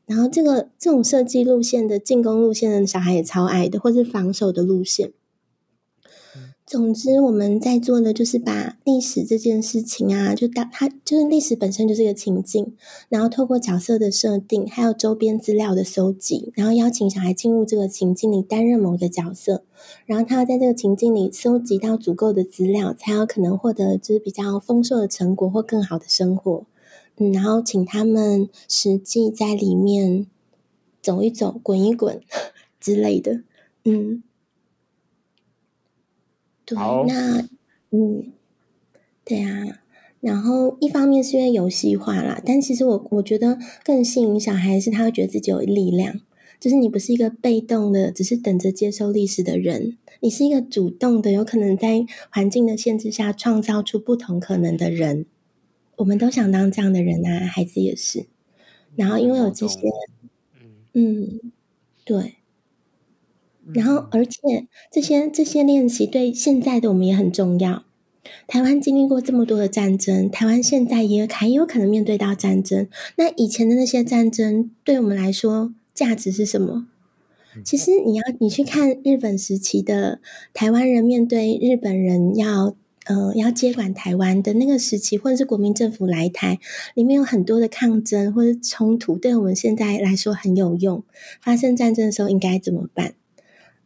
[0.06, 5.12] 然后这个这种设计路线的进攻路线的小孩也超爱的，或是防守的路线。
[6.66, 12.74] 总之，我们在做的就是把历史这件事情啊，就当它就是历史本身就是一个情境，
[13.10, 19.62] 然后透过角色的设定，还有周边资料的搜集，然后邀请小孩进入这个情境里担任某个角色，
[20.06, 26.64] 然后他要在这个情境里搜集到足够的资料，才有可能获得就是比较丰硕的成果或更好的生活。
[27.16, 30.26] 嗯，然后请他们实际在里面
[31.00, 32.20] 走一走、滚一滚
[32.80, 33.42] 之类的。
[33.84, 34.22] 嗯，
[36.64, 37.48] 对，那
[37.90, 38.32] 嗯，
[39.24, 39.80] 对啊。
[40.20, 46.20] 然后一方面是因为游戏化啦，但其实我我觉得更吸引小孩是他会觉得自己有力量，
[46.58, 55.26] 就是你不是一个被动的，只是等着接受历史的人，你是一个主动的，有可能在环境的限制下创造出不同可能的人。
[55.96, 58.26] 我们都想当这样的人啊，孩子也是。
[58.96, 59.78] 然后因为有这些，
[60.92, 61.52] 嗯，
[62.04, 62.34] 对。
[63.72, 67.84] 然后而且这些这些练习对现在的我们也很重要。
[68.46, 72.88] 台湾经历过这么多的战争，台湾现在也还有可能面对到战争。
[73.16, 76.86] 那以前的那些战争对我们来说价值是什么？
[77.64, 80.20] 其实你要你去看日本时期的
[80.52, 82.76] 台湾人面对日本人要。
[83.04, 86.58] 嗯、呃，要接管台湾的那个时期，或者是国民政府来台，
[86.94, 91.04] 里面有很多的抗争或者冲突，对我们现在来说很有用。
[91.40, 93.14] 发生战争的时候应该怎么办？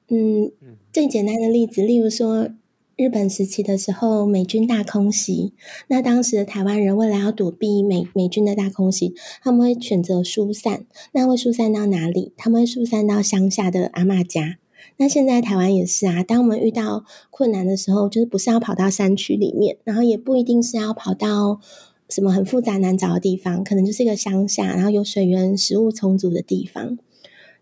[0.08, 0.52] 嗯，
[0.92, 2.48] 最简单的例子，例如说
[2.96, 5.52] 日本时期的时候，美军大空袭，
[5.88, 10.86] 那当时的台湾人为了要躲避美美军的大空袭，他们会选择疏散。
[11.12, 12.32] 那会疏散到哪里？
[12.36, 14.58] 他们会疏散到乡下的阿嬷家。
[15.00, 21.60] 那现在台湾也是啊，当我们遇到困难的时候，就是不是要跑到山区里面，然后也不一定是要跑到
[22.08, 26.98] 什么很复杂难找的地方，可能就是一个乡下，然后有水源、食物充足的地方。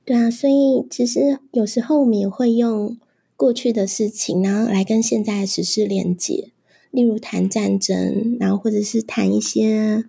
[0.07, 2.97] 对啊，所以其实有时候我们也会用
[3.37, 6.53] 过去的事情，然后来跟现在的时事连接，
[6.91, 10.05] 例如谈战争，然后或者是谈一些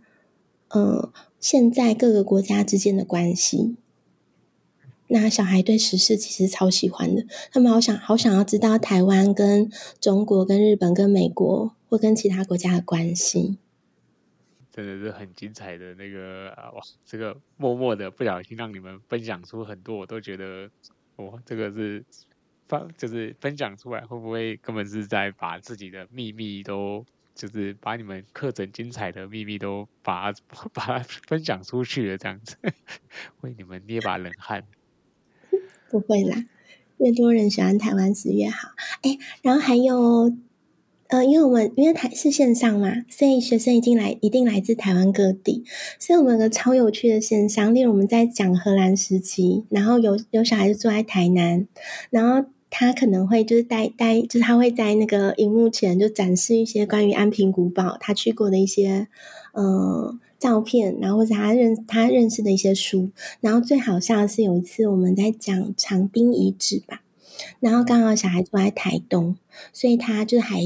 [0.69, 1.11] 呃
[1.41, 3.75] 现在各个国家之间的关系。
[5.09, 13.57] 那小孩对时事其实超喜欢的，他们好想好想要知道台湾跟中国、跟日本、跟美国或跟其他国家的关系。
[14.71, 20.69] 真的是很精彩的那个哇，这个默默的不小心让你们分享出很多，我都觉得
[21.15, 22.05] 哇，这个是
[22.67, 27.03] 分就是分享出来，会不会根本是在把自己的秘密都，
[27.33, 30.31] 就是把你们课程精彩的秘密都把
[30.73, 32.55] 把它分享出去了，这样子
[33.41, 34.63] 为你们捏把冷汗。
[35.89, 36.45] 不会啦，
[36.97, 38.69] 越多人喜欢台湾史越好。
[39.01, 40.33] 哎，然后还有，
[41.07, 45.63] 呃，因为我们因为台是线上嘛，所以学生一定来，一定来自台湾各地。
[45.99, 51.67] 所以我们有个超有趣的现象，例如我们在讲荷兰时期，然后有有小孩子住在台南，
[52.09, 59.07] 然后他可能会就是带带，就是他会在那个荧幕前就展示一些关于安平古堡他去过的一些，
[59.53, 60.19] 嗯、呃。
[60.39, 63.09] 照片，然后或者他认他认识的一些书，
[63.41, 67.01] 然后最好笑的是有一次我们在讲长滨遗址吧，
[67.59, 69.35] 然后刚好小孩住在台东，
[69.73, 70.59] 所以他就还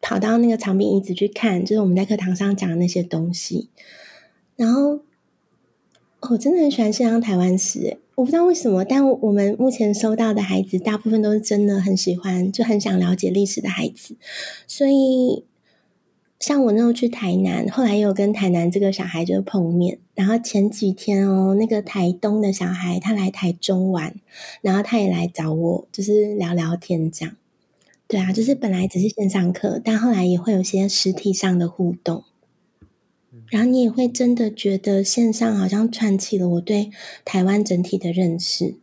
[0.00, 3.68] 跑到那个长滨遗址去看，就是我们在课堂上讲的那些东西。
[4.56, 5.00] 然后
[6.30, 14.16] 我真的很喜欢线上台湾史，我不知道为什么，但我们目前收到的孩子大部分都是真的很喜欢，就很想了解历史的孩子，
[14.66, 15.44] 所以。
[16.38, 24.14] 像我那时候去台南，后来又跟台南这个小孩就碰面，然后前几天哦，那个台东的小孩他来台中玩，
[24.60, 27.34] 然后他也来找我，就是聊聊天这样。
[28.06, 32.22] 对啊，就是本来只是线上课，但后来也会有些实体上的互动，
[33.48, 36.90] 然后你也会真的觉得线上好像串起了我对
[37.24, 38.76] 台湾整体的认识。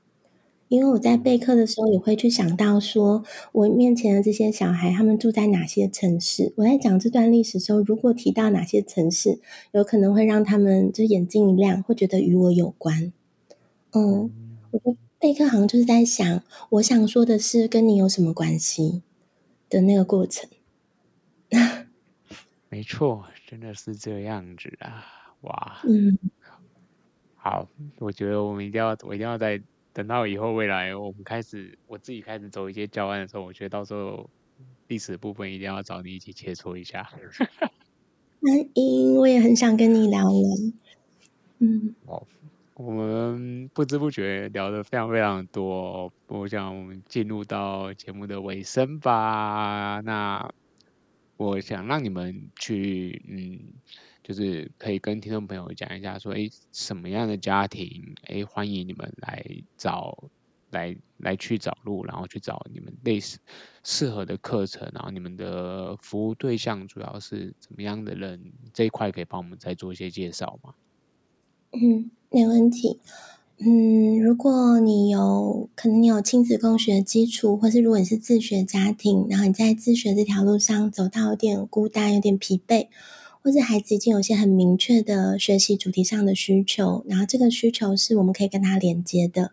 [0.68, 6.54] 因为我在备课的时候，也会去想到说，我面前的这些小孩，他们住在哪些城市？
[6.58, 9.40] 我在讲这段历史的时候，如果提到哪些城市，
[9.74, 13.14] 有可能会让他们就眼睛一亮，会觉得与我有关。
[13.92, 14.32] 嗯，
[14.72, 19.04] 我的备课好像就是在想，我想说的是跟你有什么关系
[19.70, 20.50] 的那个过程。
[22.70, 25.06] 没错，真的是这样子啊！
[25.42, 26.18] 哇，嗯，
[27.36, 29.62] 好，我觉得我们一定要，我一定要在。
[29.96, 34.30] 等到以后未来我们开始，我自己开始走一些教案的时候，我觉得到时候
[34.90, 37.10] 历史的部分一定要找你一起切磋一下。
[38.42, 40.40] 欢迎，我也很想跟你聊聊。
[41.60, 42.28] 嗯，哦，
[42.74, 50.02] 我们不知不觉聊得非常非常多，我想我们进入到节目的尾声吧。
[50.04, 50.52] 那
[51.38, 53.60] 我想让你们去，嗯。
[54.28, 59.46] 就是可以跟听众朋友讲一下，说，哎，什么样的家庭，哎，欢迎你们来
[59.78, 60.18] 找，
[60.72, 63.38] 来来去找路，然后去找你们类似
[63.84, 68.42] 适合的课程，然后你们的服务对象主要是怎么样的人？
[68.74, 70.74] 这一块可以帮我们再做一些介绍吗？
[71.74, 73.00] 嗯，没问题。
[73.60, 82.88] 嗯，如果你有可能，你有亲子共学基础，或是如果你是自学家庭，然后你在自学这条路上走到有点孤单，有点疲惫。
[83.46, 89.52] 或者孩子已经有些很明确的学习主题上的需求，然后这个需求是我们可以跟他连接的，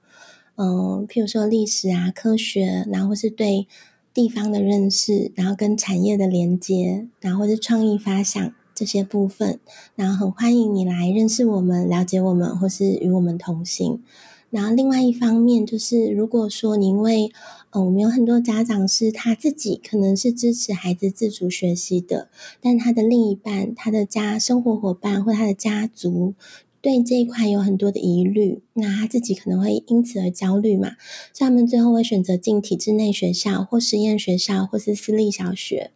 [0.56, 3.68] 嗯，譬如说历史啊、科学，然后或是对
[4.14, 9.60] 地方的认识，然后跟产业的连接，然后或是创意发想这些部分，
[9.94, 14.02] 然后很欢迎你来认识我们、了解我们，或是与我们同行。
[14.48, 17.30] 然后另外一方面就是，如果说你因为
[17.74, 22.28] 嗯，我们有很多家长是他自己可能是支持孩子自主学习的，
[22.60, 26.34] 但他的另一半、他的家生活伙伴或他的家族
[26.82, 30.96] 对这一块有很多的疑虑，那他自己可能会因此而焦虑嘛，
[31.32, 35.92] 所以他们最后会选择进体制内学校或实验学校或是私立小学，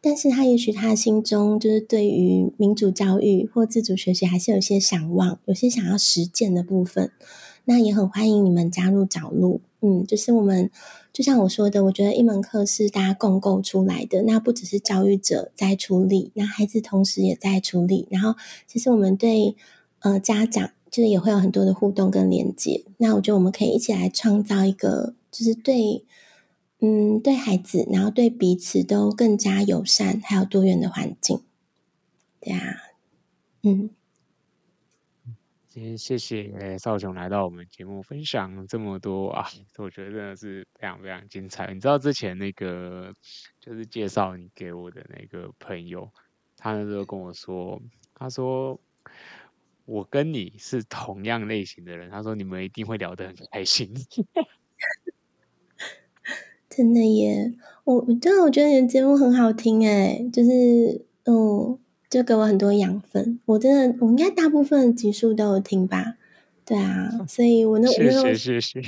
[0.00, 7.10] 但是他也许他心中就是对于民主教育或自主学习还是有些想望，有些想要实践的部分，
[7.64, 10.70] 那也很欢迎你们加入找路，嗯，就是我们。
[11.18, 18.06] 就像我说的，我觉得一门课是大家共构出来的，那不只是教育者在处理，那孩子同时也在处理。
[18.08, 18.36] 然后，
[18.68, 19.56] 其实我们对
[19.98, 22.84] 呃家长就是也会有很多的互动跟连接。
[22.98, 26.04] 那我觉得我们可以一起来创造一个，就是对
[26.78, 31.40] 嗯，对孩子，然后对彼此都更加友善，还有多元的环境。
[32.40, 32.76] 对啊，
[33.64, 33.90] 嗯。
[35.78, 41.72] 今天谢谢少雄来到我们节目，分享这么多啊，我觉得真的是非常非常精彩。
[41.72, 43.14] 你知道之前那个
[43.60, 46.10] 就是介绍你给我的那个朋友，
[46.56, 47.80] 他那时候跟我说，
[48.12, 48.80] 他说
[49.84, 53.94] 我跟你是同样类型的人，他说你们一定会聊得很开心。
[56.68, 57.54] 真的耶，
[57.84, 61.78] 我真的我觉得你的节目很好听诶，就是嗯。
[62.10, 66.14] 就给我很多养分，我真的，我应该大部分集数都有听吧，
[66.64, 68.80] 对啊，所以我那我那个，谢谢。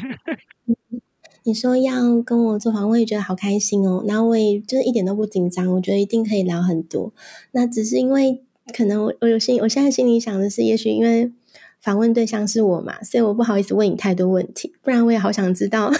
[1.42, 4.04] 你说要跟我做访问，我也觉得好开心哦。
[4.06, 7.12] 然后我也就是一点都不紧张，我觉得一定可以聊很多。
[7.52, 8.42] 那只是因为
[8.76, 11.32] 可能我我有心，我现在心里想的是，也许因为
[11.80, 14.74] 访问对象是我嘛，所以我不好意思问你太多问题。
[14.82, 15.90] 不然我也好想知道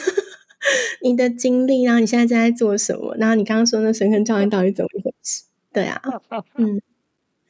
[1.02, 5.44] 你的经历，然后你现在正在做什么，然后你刚刚说那神坑教练到底怎么一回事？
[5.72, 6.00] 对啊，
[6.56, 6.80] 嗯。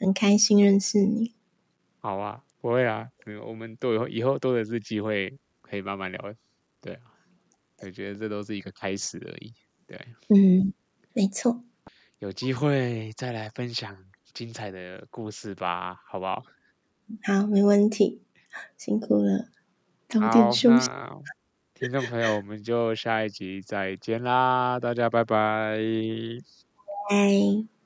[0.00, 1.34] 很开心认识你。
[2.00, 3.10] 好啊，不会啊，
[3.46, 6.34] 我们都有以后多的是机会可以慢慢聊。
[6.80, 7.12] 对啊，
[7.78, 9.52] 我觉得这都是一个开始而已。
[9.86, 9.98] 对，
[10.28, 10.72] 嗯，
[11.12, 11.62] 没错。
[12.18, 13.96] 有机会再来分享
[14.32, 16.42] 精彩的故事吧，好不好？
[17.24, 18.22] 好，没问题。
[18.76, 19.48] 辛苦了，
[20.08, 20.88] 早点休息。
[21.74, 25.78] 听众朋友，我们就下一集再见啦，大家拜拜。
[27.08, 27.79] 拜。